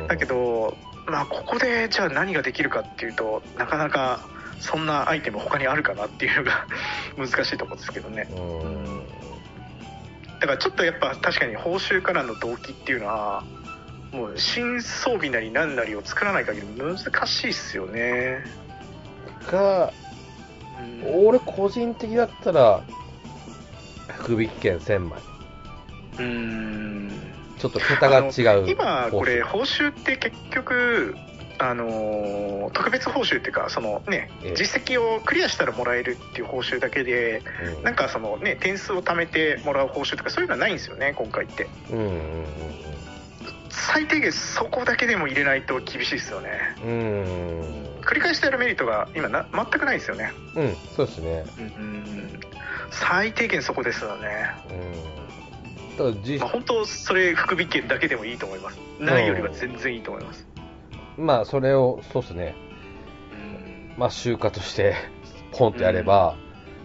[0.00, 0.06] うん。
[0.08, 4.20] だけど、まあ、ここでじゃあ何ができるかっていうとなかなか
[4.60, 6.66] そんなアイテム他にあるかなっていうのが
[7.16, 8.28] 難しいところですけどね。
[8.30, 9.06] うん。
[10.38, 13.44] だからちょっとやっぱ確かに報酬からの動機っていうのは
[14.12, 18.44] もう新装備なり何なりを作らない限り難しいっすよね、
[19.50, 19.92] が
[20.78, 21.26] うん。
[21.26, 22.82] 俺個人的だったら
[24.18, 25.18] 福引券1000枚。
[26.18, 27.10] うん。
[27.58, 31.14] ちょっと桁が違う今これ報報酬って結局
[31.60, 34.54] あのー特別報酬っていうかそのねええ。
[34.54, 37.82] 実績をクリアしたらもらえるっていう報酬だけで酬うん。
[37.82, 41.68] なんかそのね点数を貯めてもらう報酬とかそういうのはないんですよね今回って。
[41.90, 42.44] うんうんうん
[43.72, 46.50] 最低限そこだけでも入れないと厳しいですよね。
[46.82, 48.00] うーん。
[48.02, 50.32] 繰り返してやるメリットが今な全くないですよね。
[50.54, 51.44] うん、そうですね。
[51.58, 52.40] うん
[52.90, 54.28] 最低限そこですよね。
[54.70, 56.12] うん。
[56.12, 58.78] だから実まあ、本当それ福引券だけでもいいと思います。
[59.00, 60.46] ないよりは全然いいと思います
[61.20, 62.54] まあ、それを、そうですね。
[63.32, 63.94] うん。
[63.98, 64.94] まあ、習慣として、
[65.52, 66.36] ポンとやれば、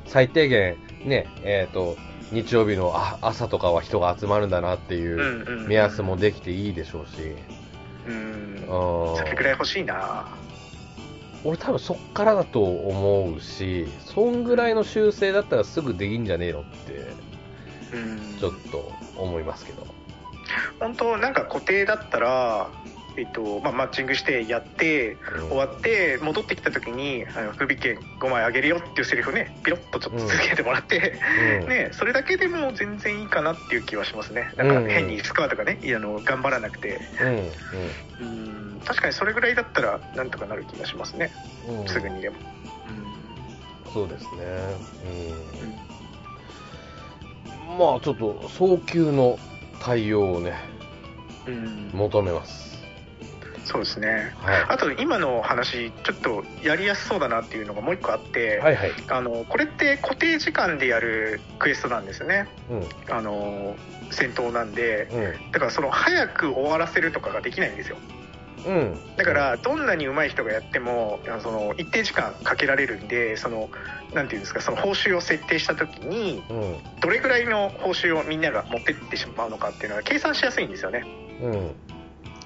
[0.06, 1.98] 最低限、ね、えっ、と、
[2.32, 7.36] 日曜日のあ朝とかは人が集まるんだなっていう目安もできていいでしょうし、
[8.08, 8.56] うん。
[8.56, 9.17] うん。
[9.17, 10.28] それくらい欲しいな。
[11.43, 17.08] 俺多分そっからだと思うし、そんぐらいの修正だったらすぐできんじゃねえのって、
[17.93, 18.39] うん。
[18.39, 19.86] ちょっと思いますけど。
[20.80, 22.69] 本当なんか固定だったら
[23.17, 25.47] えっとまあ、マッチングしてやってうん。
[25.49, 31.19] 終わって戻ってきた時にあの福引券5枚あげるよっていうセリフをねピロッとちょっと続けてもらって、
[31.62, 31.69] うん。
[31.69, 34.51] ね、それだけでも全然いいかなっていう気はしますね。
[34.58, 36.99] なんか変にスコアとかねあの頑張らなくて。
[38.21, 38.82] うん、うん。
[38.86, 41.32] 確かにそれぐらいだったらなんとかなる気がしますね。
[41.67, 42.36] うん、うんすぐにでも、
[43.95, 44.30] そうですね。
[47.69, 47.78] うん。
[47.78, 49.39] まあ、ちょっと早急の
[49.82, 50.54] 対応をね、
[51.47, 51.91] うん。
[51.93, 52.75] 求めます。
[53.65, 58.58] そうですねはあと今の話ちょっとやりやすそうだなっていうのがもう一個あって、い。
[58.60, 58.91] はいはい。
[59.10, 63.13] あのこれって固定時間でやるクエストなんですよねうん。
[63.13, 63.75] あの
[64.12, 65.51] 戦闘なんでうん。
[65.51, 67.97] だからその早く終わらせるとかができないんですよ
[68.67, 68.99] うん。
[69.17, 73.69] だからどんなに上手い人がやってもその一定時間かけられるんでその
[74.13, 76.78] なんていうんですかその報酬を設定した時にうん。
[77.01, 81.04] どれぐらいの報酬をみんなが持ってってしまうのかっていうのは計算しやすいんですよね
[81.41, 81.75] うん。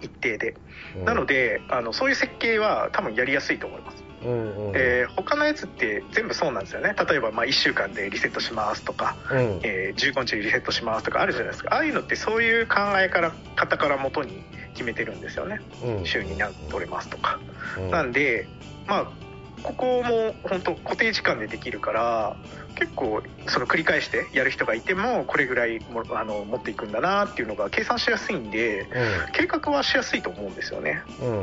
[0.02, 0.56] 一定で
[0.96, 1.06] うん。
[1.06, 4.68] なのであのそういう設計は多分やりやすいと思いますうん。
[4.68, 4.72] うん。
[4.72, 9.60] で他のやつって全部そうなんですよね例えばまあ1週間でリセットしますとか、うん。
[9.64, 16.06] えー15日でリセットしますとかあるじゃないですかああいうのってそういう考えから方から元に決めてるんですよねうん。
[16.06, 17.40] 週に何取れますとか
[17.78, 17.90] うん。
[17.92, 18.48] なんで
[18.88, 19.29] まあ
[19.64, 22.38] ここも本当固定時間でできるから
[22.76, 28.88] 結構その繰り返してやる人がいてもこれぐらいもあの持っていくんだなっていうのが計算しやすいんで
[29.34, 31.04] 計画はしやすいと思うんですよね。
[31.20, 31.28] うん。
[31.28, 31.36] うん。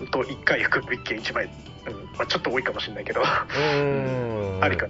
[0.00, 0.06] うん。
[0.08, 1.50] と1回福引券1枚、うん
[2.16, 4.58] まあ、ちょっと多いかもしれないけどうん。
[4.62, 4.86] ありか。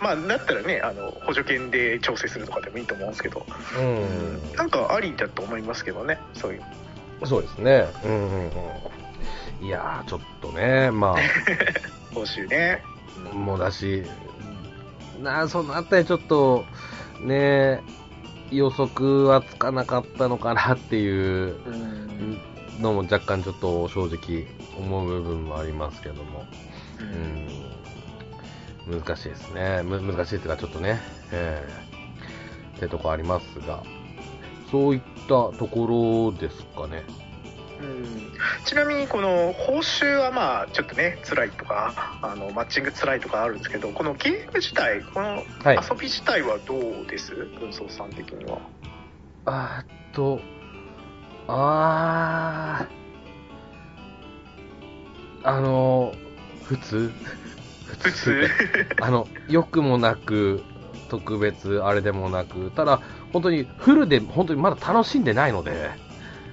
[0.00, 3.46] まあだったらねあの補助券で調整するとかでもいいと思うんですけど
[3.78, 4.52] うん。
[4.54, 6.62] なんかありだと思いますけどねそういう
[7.24, 7.88] そうですね。
[8.04, 8.10] うん。
[8.10, 8.44] うん。
[8.44, 8.50] うん。
[9.60, 11.16] いやー、ちょっとね、ま
[12.14, 12.82] 報酬ね。
[13.30, 14.04] あ、もうだし、
[15.22, 16.64] なあ、そのあたりちょっと、
[17.20, 17.82] ね、
[18.50, 22.40] 予測はつかなかったのかなっていううん。
[22.80, 24.46] のも若干ちょっと正直
[24.78, 26.44] 思う部分もありますけども、
[28.86, 29.82] うん、難しいですね。
[29.82, 31.00] む難しいっていうかちょっとね、
[31.32, 33.82] えー、ってとこありますが、
[34.70, 37.04] そういったところですかね。
[37.80, 38.32] うん。
[38.64, 45.78] ちなみにこの報酬はまあちょっとね辛いとかあのマッチング辛いとかあるんですけどこのゲーム自体このはい。
[45.90, 47.34] 遊び自体はどうです？
[47.60, 48.58] 運送さん的には。
[49.44, 50.40] あーっと、
[51.46, 56.12] あー、あの、
[56.64, 57.12] 普通？
[58.00, 58.48] 普通？
[59.00, 60.64] あの、良くもなく、
[61.08, 63.00] 特別あれでもなく、ただ、
[63.32, 65.90] 本当にフルで、本当にまだ楽しんでないので、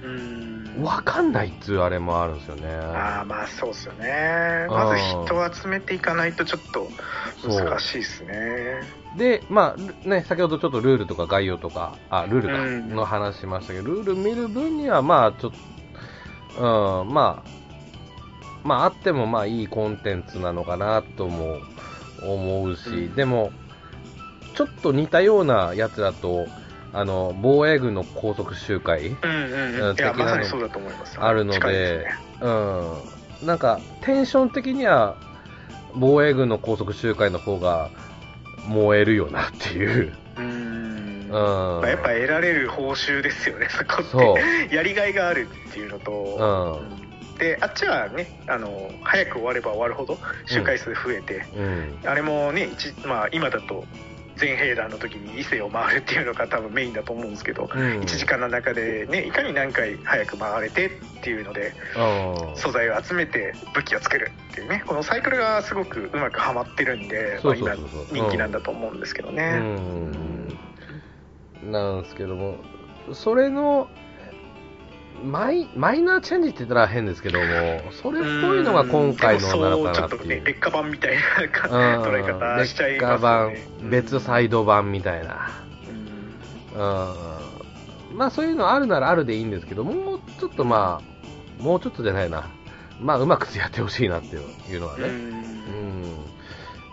[0.04, 2.68] うんわかんないっていうあれもあるんですよね。
[2.68, 4.66] ああまあそうですよね。
[4.68, 6.88] まず人を集めていかないとちょっと
[7.48, 8.80] 難しいですね。
[9.16, 15.52] で、まあ、ね、先ほどちょっとルールとか概要とか、あ、ルールの話しましたけど、ルール見る分には、まあ、ちょっ
[16.56, 17.48] と、うん、まあ、
[18.64, 21.58] まあ、あっても、まあ、いいコンテンツなのかなとも
[22.22, 23.14] 思うし、うん。
[23.14, 23.52] でも、
[24.56, 26.46] ちょっと似たようなやつだと、
[26.94, 29.90] あの、防衛軍の高速集会、うんうんうん。
[29.90, 31.18] うんいや的なのまさにそうだと思います。
[31.20, 32.06] あるので
[32.40, 35.16] うん、なんか、テンション的には、
[35.96, 37.90] 防衛軍の高速集会の方が
[38.66, 40.12] 燃えるよなっていう。
[40.36, 40.64] うん。
[41.24, 41.30] うん。
[41.30, 44.74] まあやっぱ得られる報酬ですよねそこって。
[44.74, 46.80] やりがいがあるっていうのと、
[47.32, 47.38] うん。
[47.38, 51.98] であっちはねあの早く終われば終わるほど周回数増えて、うん。
[52.04, 53.84] あれもね一、まあ、今だと
[54.36, 60.90] 全兵団の時に伊勢を回るっていうのが多分メインだと思うんですけど、うん1時間の中でねいかに何回早く回れてっ
[61.22, 67.74] ていうのでうん素材を集めて武器を作るっていうねこのサイクルがすごくうまくはまってるんで今
[68.12, 69.58] 人気なんだと思うんですけどね。
[69.60, 70.34] うん。
[71.70, 72.56] なんですけども、
[73.12, 73.88] それの、
[75.22, 77.44] マイマイナーチェンジって言ったら変ですけども、
[78.02, 80.44] それっぽいのが今回のなのかなってでもそうちょっとねいう。
[80.44, 81.22] 劣化版みたいな
[82.02, 85.50] 捉え方しちゃいますよ版ね、別サイド版みたいな。
[86.74, 86.80] うん
[88.10, 88.16] うん。
[88.18, 92.50] まあそういうのあるならあるでいいんですけど、もうちょっとまあ、もうちょっとじゃないな。
[93.00, 95.14] まあうまくやってほしいなっていうのはね、うん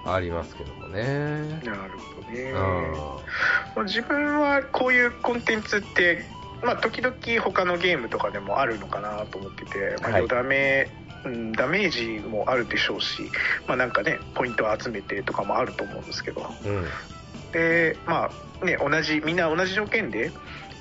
[0.06, 1.60] うん、ありますけどもね。
[1.64, 2.44] なるほどね。
[2.44, 2.92] うん
[3.76, 6.26] まあ自分はこういうコンテンツって、
[6.64, 10.88] まあ、時々他のゲームとかでもあるのかなと思ってて、まあ、はいダメ、
[11.26, 13.24] うん、ダメージもあるでしょうし、
[13.68, 16.86] まあ、なんかねポイントを集めてとかもあると思うんですけどうん。
[17.52, 18.30] でま
[18.62, 20.32] あね同じみんな同じ条件で、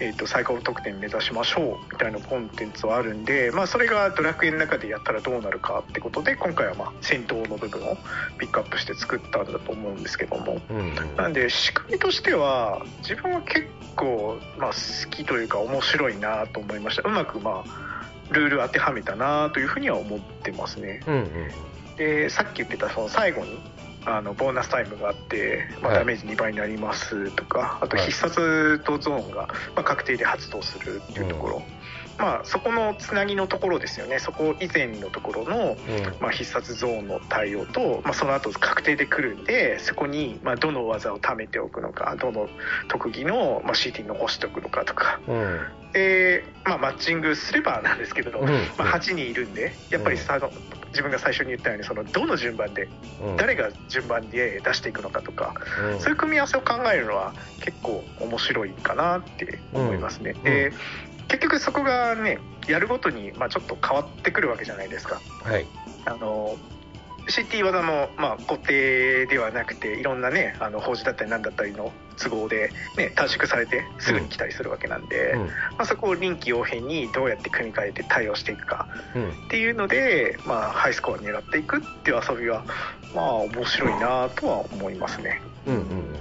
[0.00, 7.96] えー、と最高得点目指しましょうみたいなコンテンツはあるんで、まあ、それがドラクエの中でやったらどうなるかってことで今回はまあ戦闘の部分を
[8.38, 10.58] ピックアップして作ったんだと思うんですけども。
[10.70, 11.16] うん。
[11.16, 21.14] なんで仕組みとしては自分は結構、まあ、好きというか面白いなと思いましたうまくまあルール当てはめたなというふうには思ってますねうん。
[21.14, 21.96] うん。
[21.96, 23.60] でさっき言ってたその最後に
[24.06, 25.98] あのボーナスタイムがあって、まあ、はい。
[26.00, 28.06] ダメージ2倍になりますとか、あとはい。
[28.06, 31.62] 必殺とゾーンが、まあ、確定で発動するっていうところ、
[32.20, 34.18] まあ、そこのつなぎのところですよね。
[34.18, 35.76] そこ以前のところの
[36.20, 42.48] まあ、必殺ゾーンの対応と、まあ、その後確定で来るんでそこにまあどの技を貯めておくのかどの
[42.88, 45.20] 特技のまあ CT に残しておくのかとか。
[45.26, 45.34] うん。
[45.34, 45.92] うん。
[45.92, 48.48] で、まあ、マッチングすればなんですけど、うん。
[48.76, 50.38] まあ、8人いるんでやっぱりさ、
[50.90, 52.88] 自分が最初に言ったようにそのどの順番で
[53.22, 53.36] うん。
[53.36, 55.54] 誰が順番で出していくのかとか、
[55.92, 60.32] うんそういう組み合わせを考えるのは結構面白いかなって思いますね。
[60.32, 60.72] んで
[61.28, 65.20] 結局そこがねやるごとにまあちょっと変わってくるわけじゃないですか。
[65.44, 65.66] はい。
[66.06, 66.56] あの
[67.28, 75.46] CT 技も、まあ、固定ではなくていろんなねあの法事だったり何だったりの都合で、ね、短縮されてすぐに来たりするわけなんで、うん。
[75.46, 79.30] まあ、そこを臨機応変にどうやって組み替えて対応していくかうん。
[79.30, 82.64] っていうので、まあ、ハイスコア狙っていくっていう遊びは
[83.14, 85.74] まあ面白いなとは思いますねうん。
[85.74, 86.12] うん。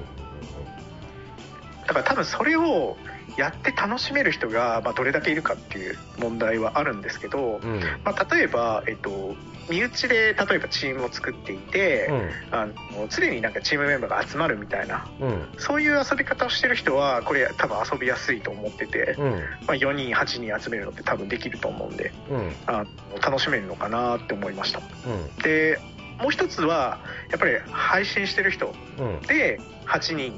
[1.85, 2.97] だから多分それを
[3.37, 7.79] やって楽しめる人が、まあ、どれだけいるかっていう問題はあるんですけど、うん。
[8.03, 9.35] まあ、例えば、えっと、
[9.69, 12.09] 身内で例えばチームを作っていて、
[12.51, 15.27] あの常になんかチームメンバーが集まるみたいなうん。
[15.27, 15.47] うん。
[15.57, 19.31] そういう遊び方をしてる人はこれ多分遊びやすいと思ってて、うん。
[19.31, 19.37] ま
[19.69, 22.55] あ、4人8人集めるのって多分できると思うんでうん。
[22.65, 25.35] あの楽しめるのかなって思いましたうん。
[25.43, 25.79] で
[26.19, 26.99] もう一つは
[27.29, 29.21] やっぱり配信してる人うん。
[29.21, 30.33] で8人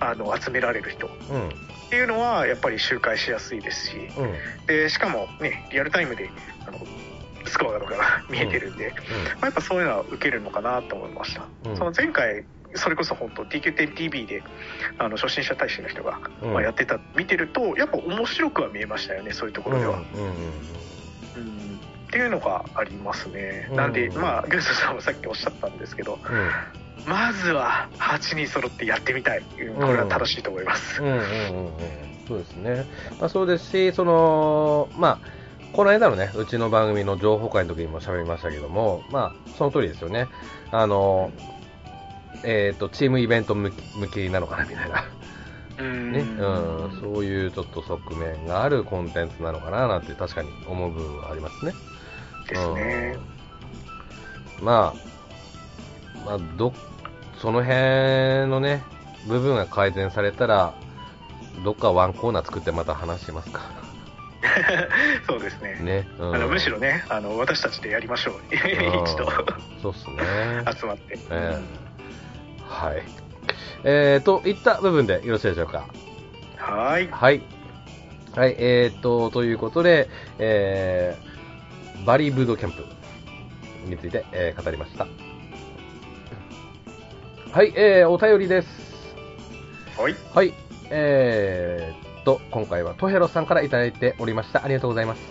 [0.00, 1.10] あの集められる人
[1.90, 1.96] っうん。
[1.96, 4.66] ていうのはやっぱり周回しやすいですしうん。
[4.66, 6.30] でしかもねリアルタイムで
[6.66, 6.78] あの
[7.46, 8.94] スコアとかが 見えてるんで、
[9.40, 11.76] まあ、やっぱそういうのは受けるのかなと思いました、うん。
[11.76, 14.42] その前回それこそ本当 DQ10TV で
[14.98, 16.52] あの初心者大使の人が、うん。
[16.52, 20.24] まあ、やってた見てるとやっぱ面白くは見えましたよねそういうところでは、うん。
[20.24, 21.80] うん
[22.10, 23.76] っていうのがありますね、うん。
[23.76, 26.18] なんでまあグースさんもさっきおっしゃったんですけど
[27.06, 31.08] まずは8人揃ってやってみたいうんこれは正しいと思います、うん。
[31.08, 31.16] うん。
[31.16, 31.20] うん。
[31.20, 31.72] うん。
[32.28, 32.86] そうですね。
[33.18, 35.18] まあ、そうですし、その、まあ、
[35.72, 40.28] この間のね、うちの番組の情報会の時にも喋りましたけども、まあ、その通りですよね。
[40.70, 41.32] あの、
[42.44, 45.04] えっ、と、チームイベント向きなのかな、みたいな。
[45.78, 46.20] うんね。
[46.20, 47.00] うん。
[47.00, 51.72] そういうちょっと側面があるコンテンツなのかな、なんて確かに思う部分はありますね。
[52.48, 53.16] ですね、
[54.60, 56.72] うんまあ、まあ、ど、
[57.40, 58.82] その辺のね、
[59.26, 60.74] 部分が改善されたら、
[61.64, 63.62] どっかワンコーナー作ってまた話しますか。
[65.26, 66.08] そうですねね。
[66.18, 69.30] うんあのむしろねあの私たちでやりましょう 一度
[69.82, 70.16] そうっすね。
[70.78, 71.90] 集まって、ええ
[72.68, 73.02] はい。
[73.84, 75.86] えーと、いった部分でよろしいでしょうか。
[76.56, 77.42] はいはい。
[78.36, 82.84] はい、えーと、ということで、えー、バリーブードキャンプ
[83.86, 85.29] について、えー語りました。
[87.52, 88.68] はい、えー、お便りです。
[89.98, 90.54] はいはい、
[90.88, 94.64] えーと、今回はトヘロさんからいただいておりました。
[94.64, 95.22] ありがとうございます。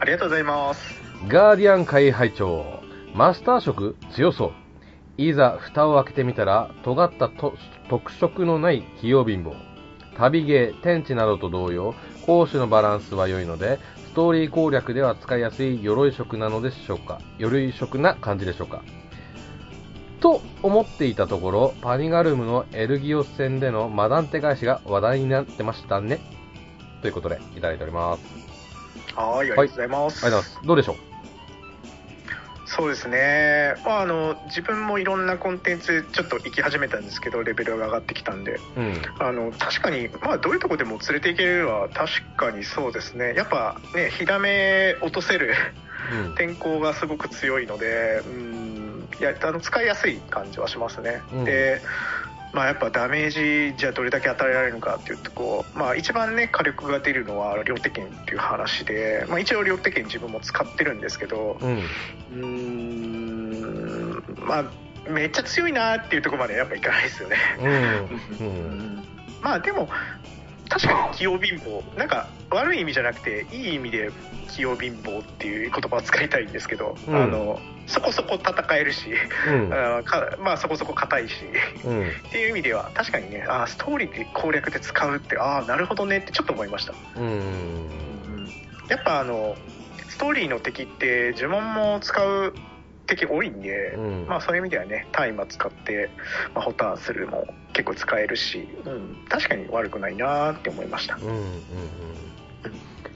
[0.00, 2.82] ありがとうございますガーディアン会拝長
[3.14, 3.94] マスター色？
[4.16, 4.52] 強そう。
[5.16, 7.54] いざ蓋を開けてみたら、尖ったと
[7.88, 9.54] 特色のない器用貧乏。
[10.16, 11.94] 旅芸、天地などと同様、
[12.26, 17.20] 攻守のバランスは良いので、ストーリー攻略では使いやすい鎧色なのでしょうか。
[17.38, 18.82] 鎧色な感じでしょうか。
[20.20, 26.20] と思っていたところ、パニガルムのエルギオス戦でのマダンテ返しが話題になってましたね。
[27.02, 28.22] ということで、いただいております。
[29.16, 30.66] はいありがとうございます、ありがとうございます。
[30.66, 30.96] どうでしょう？
[32.66, 38.94] そうですね、まあ、あの自分もいろんなコンテンツちょっと行き始めたんですけどレベルが上がってきたんでうん。
[39.18, 45.52] あの確かに、まあ、どういうとこでも連れていけるのは確かにそうですねやっぱね火ダメ落とせる
[46.26, 46.34] うん。
[46.36, 48.79] 天候がすごく強いのでうんい
[49.20, 51.80] やあの使いやすい感じはしますね、うんで
[52.52, 61.58] まあ、やっぱダメージじゃあどれだけ与えられるのかっていうとこう、まあ、一番ね火力が出るのは両手剣っていう話で、まあ、一応両手剣自分も使ってるんですけど
[62.32, 64.24] うん。
[64.36, 64.64] まあ
[65.08, 67.36] めっちゃ強いなっていうところまでやっぱいかないですよね。
[67.58, 68.46] うん。
[68.46, 69.04] うん。
[69.40, 69.88] まあでも
[70.68, 74.10] 確かに器用貧乏なんか悪い意味じゃなくていい意味で
[74.48, 77.58] 器用貧乏っていう言葉を使いたいんですけど、うんあの
[77.90, 79.10] そこそこ戦えるし、
[79.48, 79.72] うん。
[79.72, 81.34] あかまあそこそこ硬いし
[81.84, 82.08] うん。
[82.08, 87.88] っていう意味では確かにねあーストーリーで攻略で使うってああなるほどねってちょっと思いました、うん。
[88.88, 89.56] やっぱあの
[90.08, 92.54] ストーリーの敵って呪文も使う
[93.06, 96.10] 敵多いんで、うんまあそういう意味ではね大麻使って、
[96.54, 101.26] まあ、ホタンするも結構使えるし、うん、確かに悪くないなーって思いましたうん。
[101.26, 102.29] うん。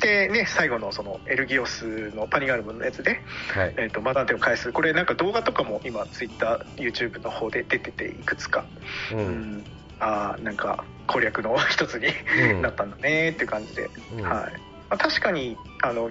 [0.00, 3.20] でね最後のそのエルギオスのパニガルムのやつで、
[3.54, 3.74] はい。
[3.76, 4.72] えー、とマダンテを返す。
[4.72, 8.64] これなんか動画とかも今 TwitterYouTube の方で出てていくつか、
[9.12, 9.16] う。
[9.16, 9.58] うん。
[9.58, 9.64] ん、
[10.00, 12.08] ああなんか攻略の一つに
[12.52, 12.62] うん。
[12.62, 14.22] なったんだねっていう感じで、うん。
[14.22, 14.30] はい。
[14.30, 14.50] ま
[14.90, 16.10] あ、確かにあの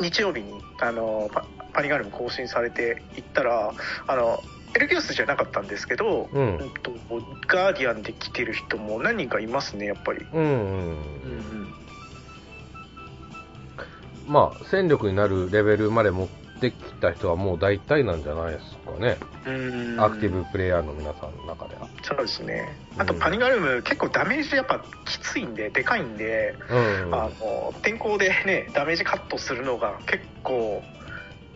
[0.00, 3.72] 日曜日にあのパパニガルム更新されていったら
[4.06, 4.42] あの
[4.74, 6.58] エルギオスじゃなかったんですけど、うん。
[7.46, 10.26] ガーディアンで来てる人も何人かいますねやっぱり。
[10.32, 10.42] うん。
[10.42, 11.72] うん
[14.26, 16.28] まあ、戦力になるレベルまで持っ
[16.60, 19.18] てきた人はもう大体なんじゃないですかね。
[19.46, 21.88] うんうんアクティブプレイヤーの皆さんの中では。
[22.02, 26.74] そうですねあとうんパニガルム結構ダメージやっぱきついんででかいんで、う
[27.08, 27.14] ん。
[27.14, 30.82] あの天候でねダメージカットするのが結構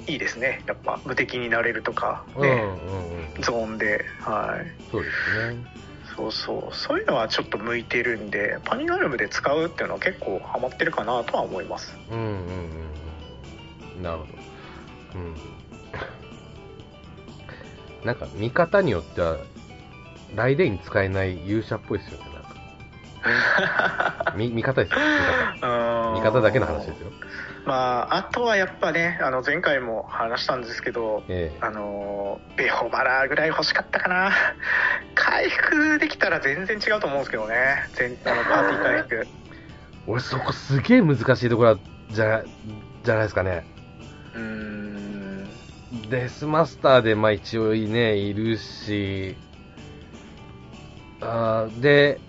[0.07, 2.43] いいですねやっぱ無敵になれるとかうん。
[2.43, 2.49] うん。
[2.49, 3.43] ね、うん。
[3.43, 5.90] ゾーンではいそうですね。
[6.21, 12.35] そうそうそういうのはちょっと向いてるんでパニガルムで使うっていうのは結構ハマってるかなとは思いますうんうんうん
[13.97, 14.03] うん。
[14.03, 14.33] なるほど。
[15.15, 15.37] うん。
[18.05, 19.37] なんか、見方によっては、
[20.35, 24.33] ライデンに使えない勇者っぽいですよね、なんか。
[24.37, 26.13] み見方ですよ、見方。
[26.17, 27.11] 見方だけの話ですよ。
[27.67, 31.59] まああとはやっぱねあの前回も話したんですけどええ。
[31.61, 34.33] あのベホバラぐらい欲しかったかな。
[35.15, 37.55] 回復できたら全然違うと思うんですけどね。
[37.95, 39.27] 全あのパーティー回復。
[40.07, 41.79] 俺そこすげえ難しいところ
[42.11, 42.43] じゃ、
[43.05, 43.65] じゃないですかね。
[44.35, 45.49] うーん。
[46.09, 49.37] デスマスターで、まあ一応ね、いるし、
[51.21, 52.21] あーで、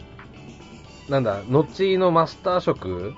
[1.10, 3.14] なんだ、後のマスター職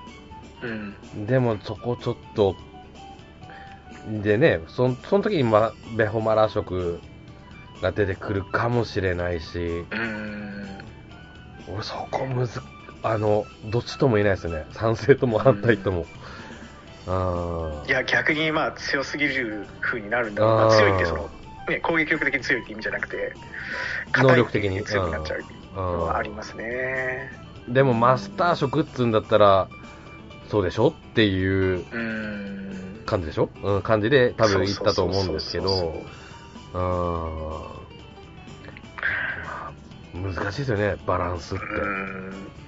[0.64, 1.26] うん。
[1.26, 2.56] でもそこちょっと、
[4.22, 7.00] でね、そんその時に、ま、ベホマラ色
[7.82, 10.78] が出てくるかもしれないし、うーん。
[11.68, 12.60] 俺そこむず、
[13.02, 14.66] あの、どっちとも言えないですよね。
[14.72, 16.06] 賛成とも反対とも。
[17.06, 20.68] あいや逆にまあ強すぎる風になるんだろうな。
[20.68, 21.28] 強いってその、
[21.68, 23.34] ね、攻撃力的に強いって意味じゃなくて
[24.16, 24.82] 能力的に。
[24.82, 25.40] 強くなっちゃう
[25.76, 27.30] のはあありますね。
[27.68, 29.68] でもマスター職っつうんだったら、
[30.48, 30.88] そうでしょ？
[30.88, 31.84] っていう
[33.06, 33.48] 感じでしょ？
[33.62, 35.94] うん、感じで多分言ったと思うんですけど、
[36.74, 36.82] うん
[40.22, 41.64] まあ難しいですよね、バランスって。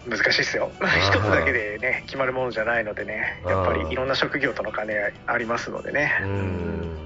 [0.09, 0.71] 難しいですよ。
[0.81, 3.43] 一つだけでね決まるものじゃないのでね。
[3.47, 6.13] やっぱりいろんな職業との兼ね合いありますのでね。
[6.23, 6.97] うん。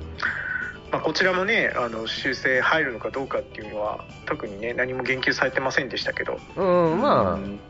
[0.93, 6.41] まあ、こちらもねあの修正入るのかどうかっていうのは特にね何も言及されてませんでしたけど。
[6.57, 7.61] うん、まあ、うん。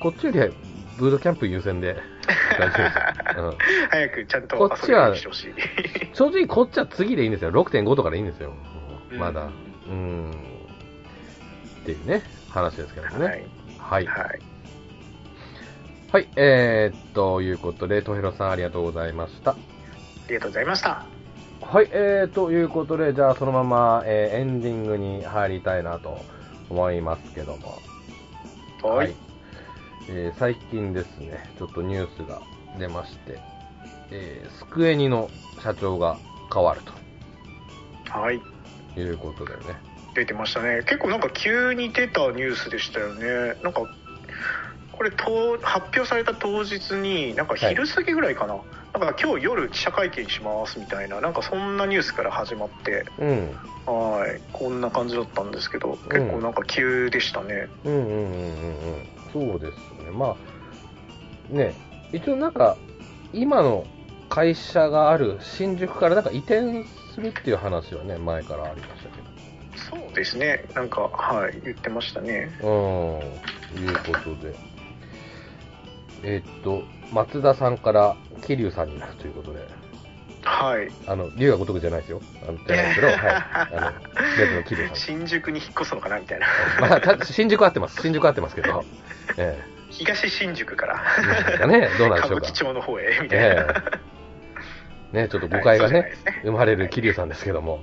[0.00, 0.48] こっちよりは
[1.00, 1.96] ブードキャンプ優先で
[2.58, 2.90] 大丈夫で
[3.32, 3.48] すよ。
[3.48, 3.58] うん
[3.90, 5.14] 早くちゃんとこっちは
[6.12, 7.50] 正直こっちは次でいいんですよ。
[7.50, 8.52] 6.5とかでいいんですよ。
[9.12, 9.44] まだ。
[9.88, 10.30] ううん。
[10.30, 10.34] っ
[11.84, 13.24] ていうね、話ですけどもね。
[13.24, 13.40] はい
[13.78, 14.06] はい。
[14.06, 14.40] はい
[16.12, 16.28] はい。
[16.34, 19.52] えー、っと、いうことで、トヘロさんありがとうございました。
[19.52, 19.56] あ
[20.28, 21.06] りがとうございました
[21.60, 21.88] はい。
[21.92, 26.18] えー、ということで、じゃあそのまま、えーエンディングに入りたいなと
[26.68, 27.78] 思いますけども。
[28.82, 29.29] はい
[30.12, 32.42] えー最近ですね、ちょっとニュースが
[32.78, 33.38] 出まして、
[34.10, 35.30] えースクエニの
[35.62, 36.18] 社長が
[36.52, 36.80] 変わる
[38.08, 38.42] はい。
[38.94, 39.58] ということでね。
[40.16, 40.82] 出てましたね。
[40.82, 43.54] 結構なんか急に出たニュースでしたよね。
[43.62, 43.82] なんか
[44.90, 48.54] これと発表された当日になんか昼過ぎぐらいかな、
[48.92, 53.06] なんか今日夜記者会見しますみたいななんかそんなニュースから始まって。
[53.18, 53.56] うん。
[53.86, 54.40] はい。
[54.52, 57.68] こんな感じだったんですけど結構なんか急でしたね。
[57.84, 57.92] うん。
[57.92, 58.00] うん。
[58.00, 58.08] うん。
[58.08, 58.24] うん。
[58.24, 59.19] うん。
[59.32, 60.10] そうですね。
[60.12, 60.36] ま
[61.50, 61.74] あ、ね、
[62.12, 62.76] 一応なんか、
[63.32, 63.84] 今の
[64.28, 69.20] 会社がある新宿からなんか移転するっていう話はね、前からありましたけ
[69.90, 73.20] そうですねなんかはい言ってましたねど。
[73.74, 73.82] うん。
[73.82, 74.54] いうことで。
[76.22, 79.79] えーっと、松田さんから桐生さんになるということで。
[80.42, 82.22] はいあの、竜が如くじゃないですよ。
[82.42, 83.18] あの じゃないですけど、はい。
[83.18, 83.92] あの、
[84.38, 84.96] 別の桐生さん。
[84.96, 86.46] 新宿に引っ越すのかなみたいな
[86.80, 88.00] まあ、た新宿合ってます。
[88.00, 88.84] 新宿合ってますけど、
[89.36, 89.58] え
[89.90, 91.02] 東新宿から
[91.58, 92.46] かね、どうなんで歌しょうか。
[92.46, 93.66] 舞伎町の方へみたいな、え
[95.12, 97.80] えね、ちょっと誤解がね、はいね生まれる桐生さんですけども、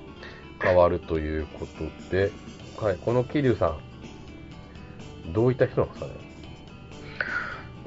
[0.61, 2.31] 変わるということで、
[2.81, 3.75] はい、この桐生さ
[5.27, 6.26] ん、どういった人なんですかね？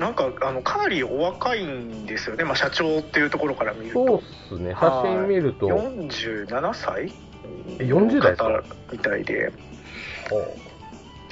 [0.00, 7.12] なんかあのかなりお若いんですよね、まあ、社長っていうところから見るそうとっすね、写真見ると、47歳？
[7.78, 8.48] え40代か？
[8.48, 9.52] の方みたいで。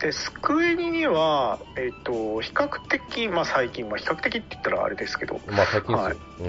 [0.03, 5.41] でスクエニには、えっと比較的、まあ、最近、まあ、比較的って言ったらあれですけど。
[5.47, 6.15] まあ最近はい。
[6.15, 6.43] です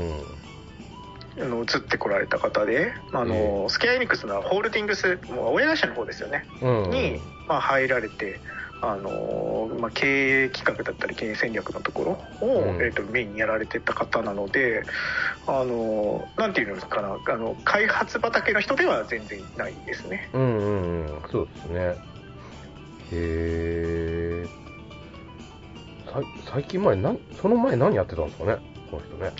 [1.39, 1.45] よ。
[1.45, 2.91] あの移ってこられた方で。
[3.13, 6.45] あの、スケアエニックスのホールディングスもう親会社の方ですよね。
[6.61, 6.83] うん。
[6.83, 6.89] うん。
[6.91, 8.41] に、まあ、入られて、
[8.81, 14.83] あのまあ、経営企画だったり経営戦略のところを、うんえー、とメインにやられてた方なので、
[15.47, 20.29] あのなんていうのかなあの開発畑の人では全然ないですね。
[20.33, 21.79] うんうんうん、そうですね。
[21.81, 21.95] へ
[23.11, 24.45] え。
[26.51, 28.57] 最近前なん、その前何やってたんですかね、
[28.89, 29.31] この人ね。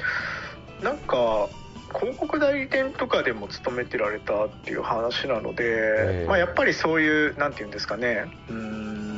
[0.84, 1.50] なんか
[1.98, 9.09] 広告代理店とかでも勤めてられたっていう話なので、ええまあ、やっぱりそういうなんていうんですかねうーん、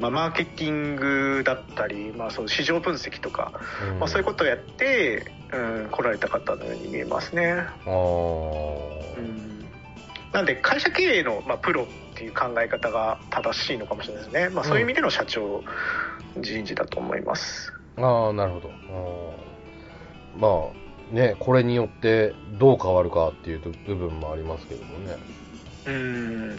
[0.00, 3.52] まあ、マーケティングだったり、まあ、その市場分析とか、
[3.92, 7.52] うんまあ、そういうことをやって、うん、来られた方のように見えますね。
[7.52, 9.56] あーうん
[10.32, 15.64] なんで会社経営の、まあ、プロっていう考え方が正しいのかもしれないですね、まあ、そういう意味での社長
[16.38, 17.72] 人事だと思います。
[17.96, 18.70] ああ、なるほど。
[20.36, 20.48] ま
[21.10, 25.16] あ、ね、これによってどう変わるかっていう部分もありますけどもね。
[25.86, 26.56] うん。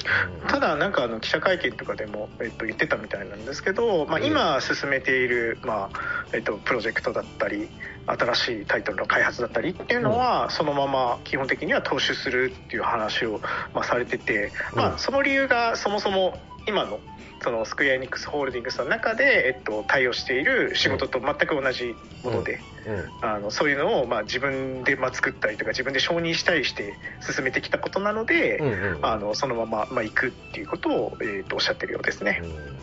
[0.47, 4.25] ただ、なんかあの記者会見とかでも、えっと、言ってたみたいなんですけど、まあ、うん。
[4.25, 5.99] 今進めている、まあ
[6.33, 7.69] えっと、プロジェクトだったり
[8.05, 13.41] 新しいタイトルの開発だったりっていうのは、そのまま基本的には踏襲するっていう話を、
[13.73, 14.93] まあ、されてて、まうん。
[14.95, 16.37] あ、その理由がそもそも
[16.67, 16.99] 今の
[17.41, 23.25] そのスクエアエニックスホールディングスの中で、えっと、対応している仕事と全く同じもので、うん。
[23.25, 29.05] あのそういうのを、まあ、自分で、まあ、作ったりとか自分で承認したりして進めてきたことなので、うんうん。
[29.05, 32.41] あのそのまま、まあ、行くっていうことを、えー、とおっしゃってるようですね。
[32.43, 32.77] うん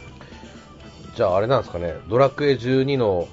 [1.15, 3.29] じゃああれなんですかね、ドラクエ12の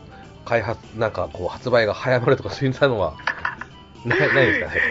[0.45, 3.16] 開発、なんかこう発売が早まるとかそういったのは、
[4.06, 4.82] ないないですかね。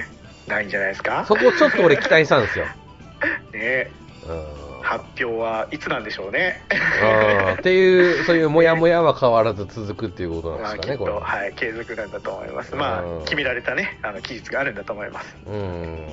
[0.48, 1.24] ないんじゃないですか？
[1.24, 2.64] そこちょっと俺期待したんですよ。
[3.54, 3.92] ね
[4.26, 4.69] うん。
[4.82, 6.62] 発表はいつなんでしょうね。
[6.70, 11.24] うんっていう、そういうモヤモヤは変わらず続くっていうことなんまあ、ですかね、きっと、これ。
[11.24, 12.74] はい、継続なんだと思います。
[12.74, 15.36] まうんあ、決められたね、あの期日があるんだと思います。
[15.46, 16.06] うん。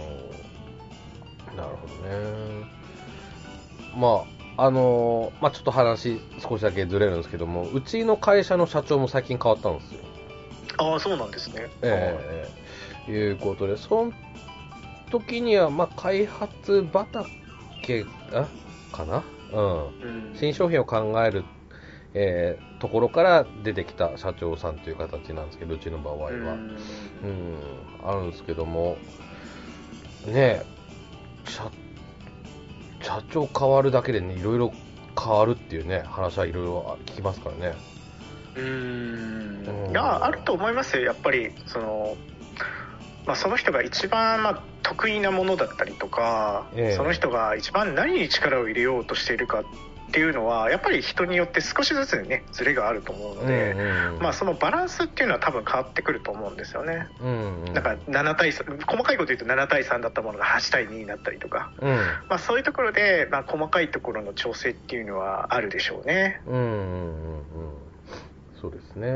[1.56, 2.78] なるほどね。
[3.96, 4.26] ま
[4.58, 10.02] あ、あのまあちょっと話少しだけずれるんですけども、うちの会社の社長も最近変わったんですよ。
[10.78, 11.68] ああ、そうなんですね。
[11.82, 12.48] え
[13.08, 14.14] えいうことで、その
[15.10, 17.26] 時には、まあ、開発畑
[18.34, 18.48] あ？
[18.96, 19.24] かな？
[19.54, 19.86] うん。
[19.86, 20.36] うん。
[20.36, 21.44] 新商品を考える、
[22.14, 26.30] えーところから出てきた社長さんという形なんですけど、うちの場合は。
[26.30, 26.40] うん。
[26.40, 27.58] うん、
[28.04, 28.98] あるんですけども、
[30.28, 30.66] ねえ、
[31.46, 31.72] 社、
[33.02, 34.72] 社長変わるだけでね、いろいろ
[35.20, 37.76] 変わるっていうね、話はいろいろ聞きますからね。
[38.56, 39.90] ううんん。
[39.90, 41.04] いやあると思いますよ。
[41.04, 42.16] やっぱりその,、
[43.26, 49.64] まあ、その人が一番、まあ、得意なものだったりとか、ええその人が一番何に力を入れようとしているかっ
[50.12, 57.08] ていうのはやっぱり人によって少しずつねズレがあると思うので、うんまあ、そのバランスっていうのは多分変わってくると思うんですよね。
[57.22, 61.90] うんうん、だから7対3細かいこと言うと7対3だったものが8対2になったりとか、うん、
[62.30, 66.42] まあ、そういうところで、まあ、細かいところの調整っていうのはあるでしょうね。
[66.48, 67.44] うん、うん、うん、うん。
[68.62, 69.08] そうですね。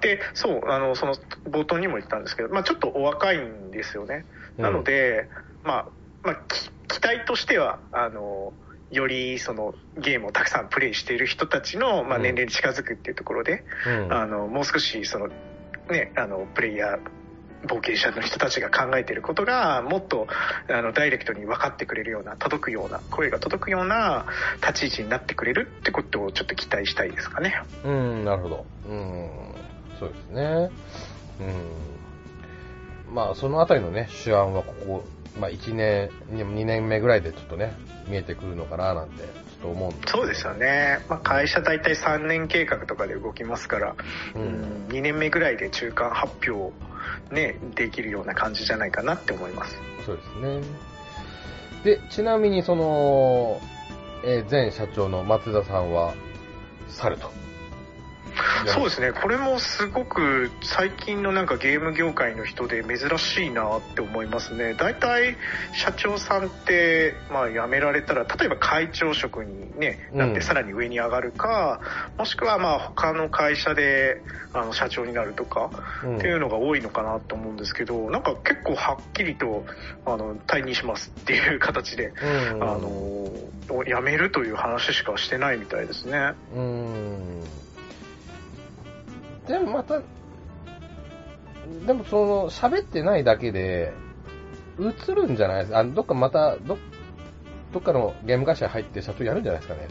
[0.00, 1.14] でそうあのその
[1.48, 4.24] 冒頭にも言ったんですけど、まあ、ちょっとお若いんですよね。
[4.56, 5.28] なので、
[5.64, 5.86] まあ
[6.22, 8.52] まあ、き期待としてはあの
[8.90, 12.22] よりそのゲームをたくさんプレイしている人たちの、まあ、うん。
[12.22, 15.28] 年齢に近づくっていうところで、うん、あのもう少しその、
[15.90, 16.98] ね、あのプレイヤー
[17.66, 20.26] 冒険者の人たちが考えていることがもっと
[20.68, 24.26] あのダイレクトに分かってくれるような届くような声が届くような
[24.60, 27.54] 立ち位置になってくれるってことをちょっと期待したいですかね。
[27.84, 28.66] うん、なるほど。
[28.88, 29.30] うん、
[29.98, 30.70] そうですね。
[31.40, 33.14] うん。
[33.14, 35.04] まあ、そのあたりのね、手腕はここ、
[35.38, 37.72] まあ、1年、2年目ぐらいでちょっとね、
[38.06, 39.24] 見えてくるのかななんて、
[39.60, 43.94] と思うんでそうですよね、まあ、会社大体3年計画とかで動きますから、
[44.34, 44.38] う。
[44.38, 46.72] うんん、2年目ぐらいで中間発表、
[47.34, 49.76] ね、できるような感じじゃないかなって思います。
[50.04, 50.60] そうですね。
[51.84, 53.60] で、ちなみにその、
[54.24, 56.14] えー前社長の松田さんは、
[56.88, 57.30] 去ると。
[58.66, 64.74] そうですね、これもすごく最近のなんかゲーム業界の人で珍しいなって思いますね。
[64.74, 65.36] 大体
[65.72, 71.80] 社長さんって、まあ辞められたら、例えば会長職にね、なっうんてさらに上に上がるか、
[72.16, 74.22] もしくはまあ他の会社で
[74.52, 75.70] あの社長になるとか、
[76.04, 79.64] うんっていうのが多いのかなと思うんですけど、なんか結構はっきりと、
[80.04, 82.12] あの、退任しますっていう形で、
[82.52, 86.18] うんあの、辞めるという話しかしてないみたいですね。
[86.54, 87.44] うーん。
[89.48, 90.00] でもまた、
[91.86, 93.92] でもその、喋ってないだけで、
[94.78, 95.78] 映るんじゃないですか？
[95.80, 96.78] あのどっかまた、ど、
[97.72, 99.88] どっかのゲーム会社に入って社長やるんじゃないですかね？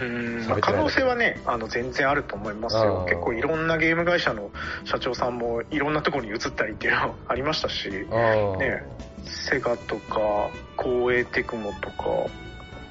[0.00, 2.74] うん可能性はね、あの全然あると思います。
[2.76, 4.50] よ結構いろんなゲーム会社の
[4.84, 7.90] 社長さんもいろんなところに移ったりっていうのありましたし。
[7.90, 8.82] ね
[9.24, 12.10] セガとか、光栄テクモとか、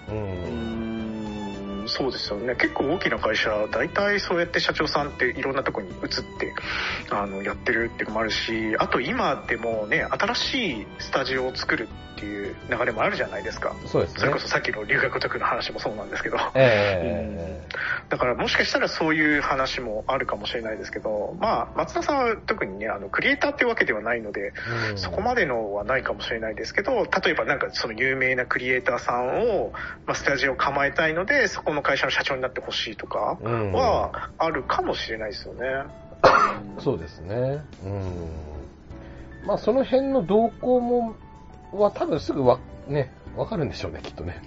[0.09, 0.11] う。
[0.11, 0.92] うんん、
[1.93, 2.55] そうですよね。
[2.55, 5.99] 結構大きな会社、大体そうやって社長さんっていろんなところに移っ
[6.39, 6.53] て、
[7.11, 13.75] あの、やってるっていうのもあるし、あと今でもね、新しいスタジオを作るっていう流れもあるじゃないですか。
[13.85, 14.19] そうですね。
[14.21, 16.37] それこそさっきの留学特の話もそうなんですけど。
[16.55, 17.53] ええ
[18.09, 24.53] だからもしかしたらそういう話もあるかもしれないですけど、まあ、松田さんは特にね、あの、クリエイターっていうわけではないので、
[24.91, 29.71] うんそこまでのはないかもしれないですけど、例えばなんかその有名なクリエイターさんを、
[30.05, 35.61] まあ、スタジオを構えたいので、そこの会社の社長になってほしいとかうんはあるかもしれないですよね。
[36.79, 37.63] そうですね。
[37.83, 38.29] うん。
[39.45, 41.15] まあ、その辺の動向も、
[41.73, 44.41] は多分すぐわ、ね、わかるんでしょうね、きっとね。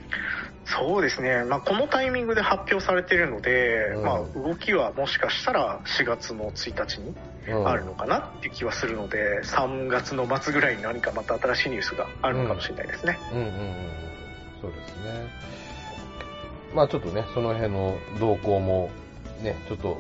[0.65, 1.45] そうですね。
[1.45, 7.15] まあ、このタイミングで発表されているので、うんまあ、動きはもしかしたら4月の1日に
[7.49, 13.19] うんあるのかなっていう気はするので、3月の末ぐらいに何かまた新しいニュースがあるのかもしれないですね。
[13.33, 13.75] うんうんうんうん。
[14.61, 15.66] そうですね。
[16.75, 18.91] まあちょっとね、その辺の動向も、
[19.43, 19.99] ね、ちょっと、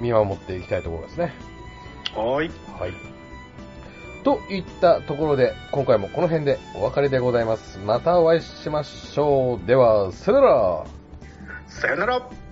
[0.00, 1.32] 見守っていきたいところですね。
[2.16, 2.50] はい。
[2.78, 3.14] はい。
[4.24, 7.78] といったところで、今回もこの辺でお別れでございます。
[7.78, 9.66] またお会いしましょう。
[9.66, 10.84] では、さよなら。
[11.68, 12.43] さよなら。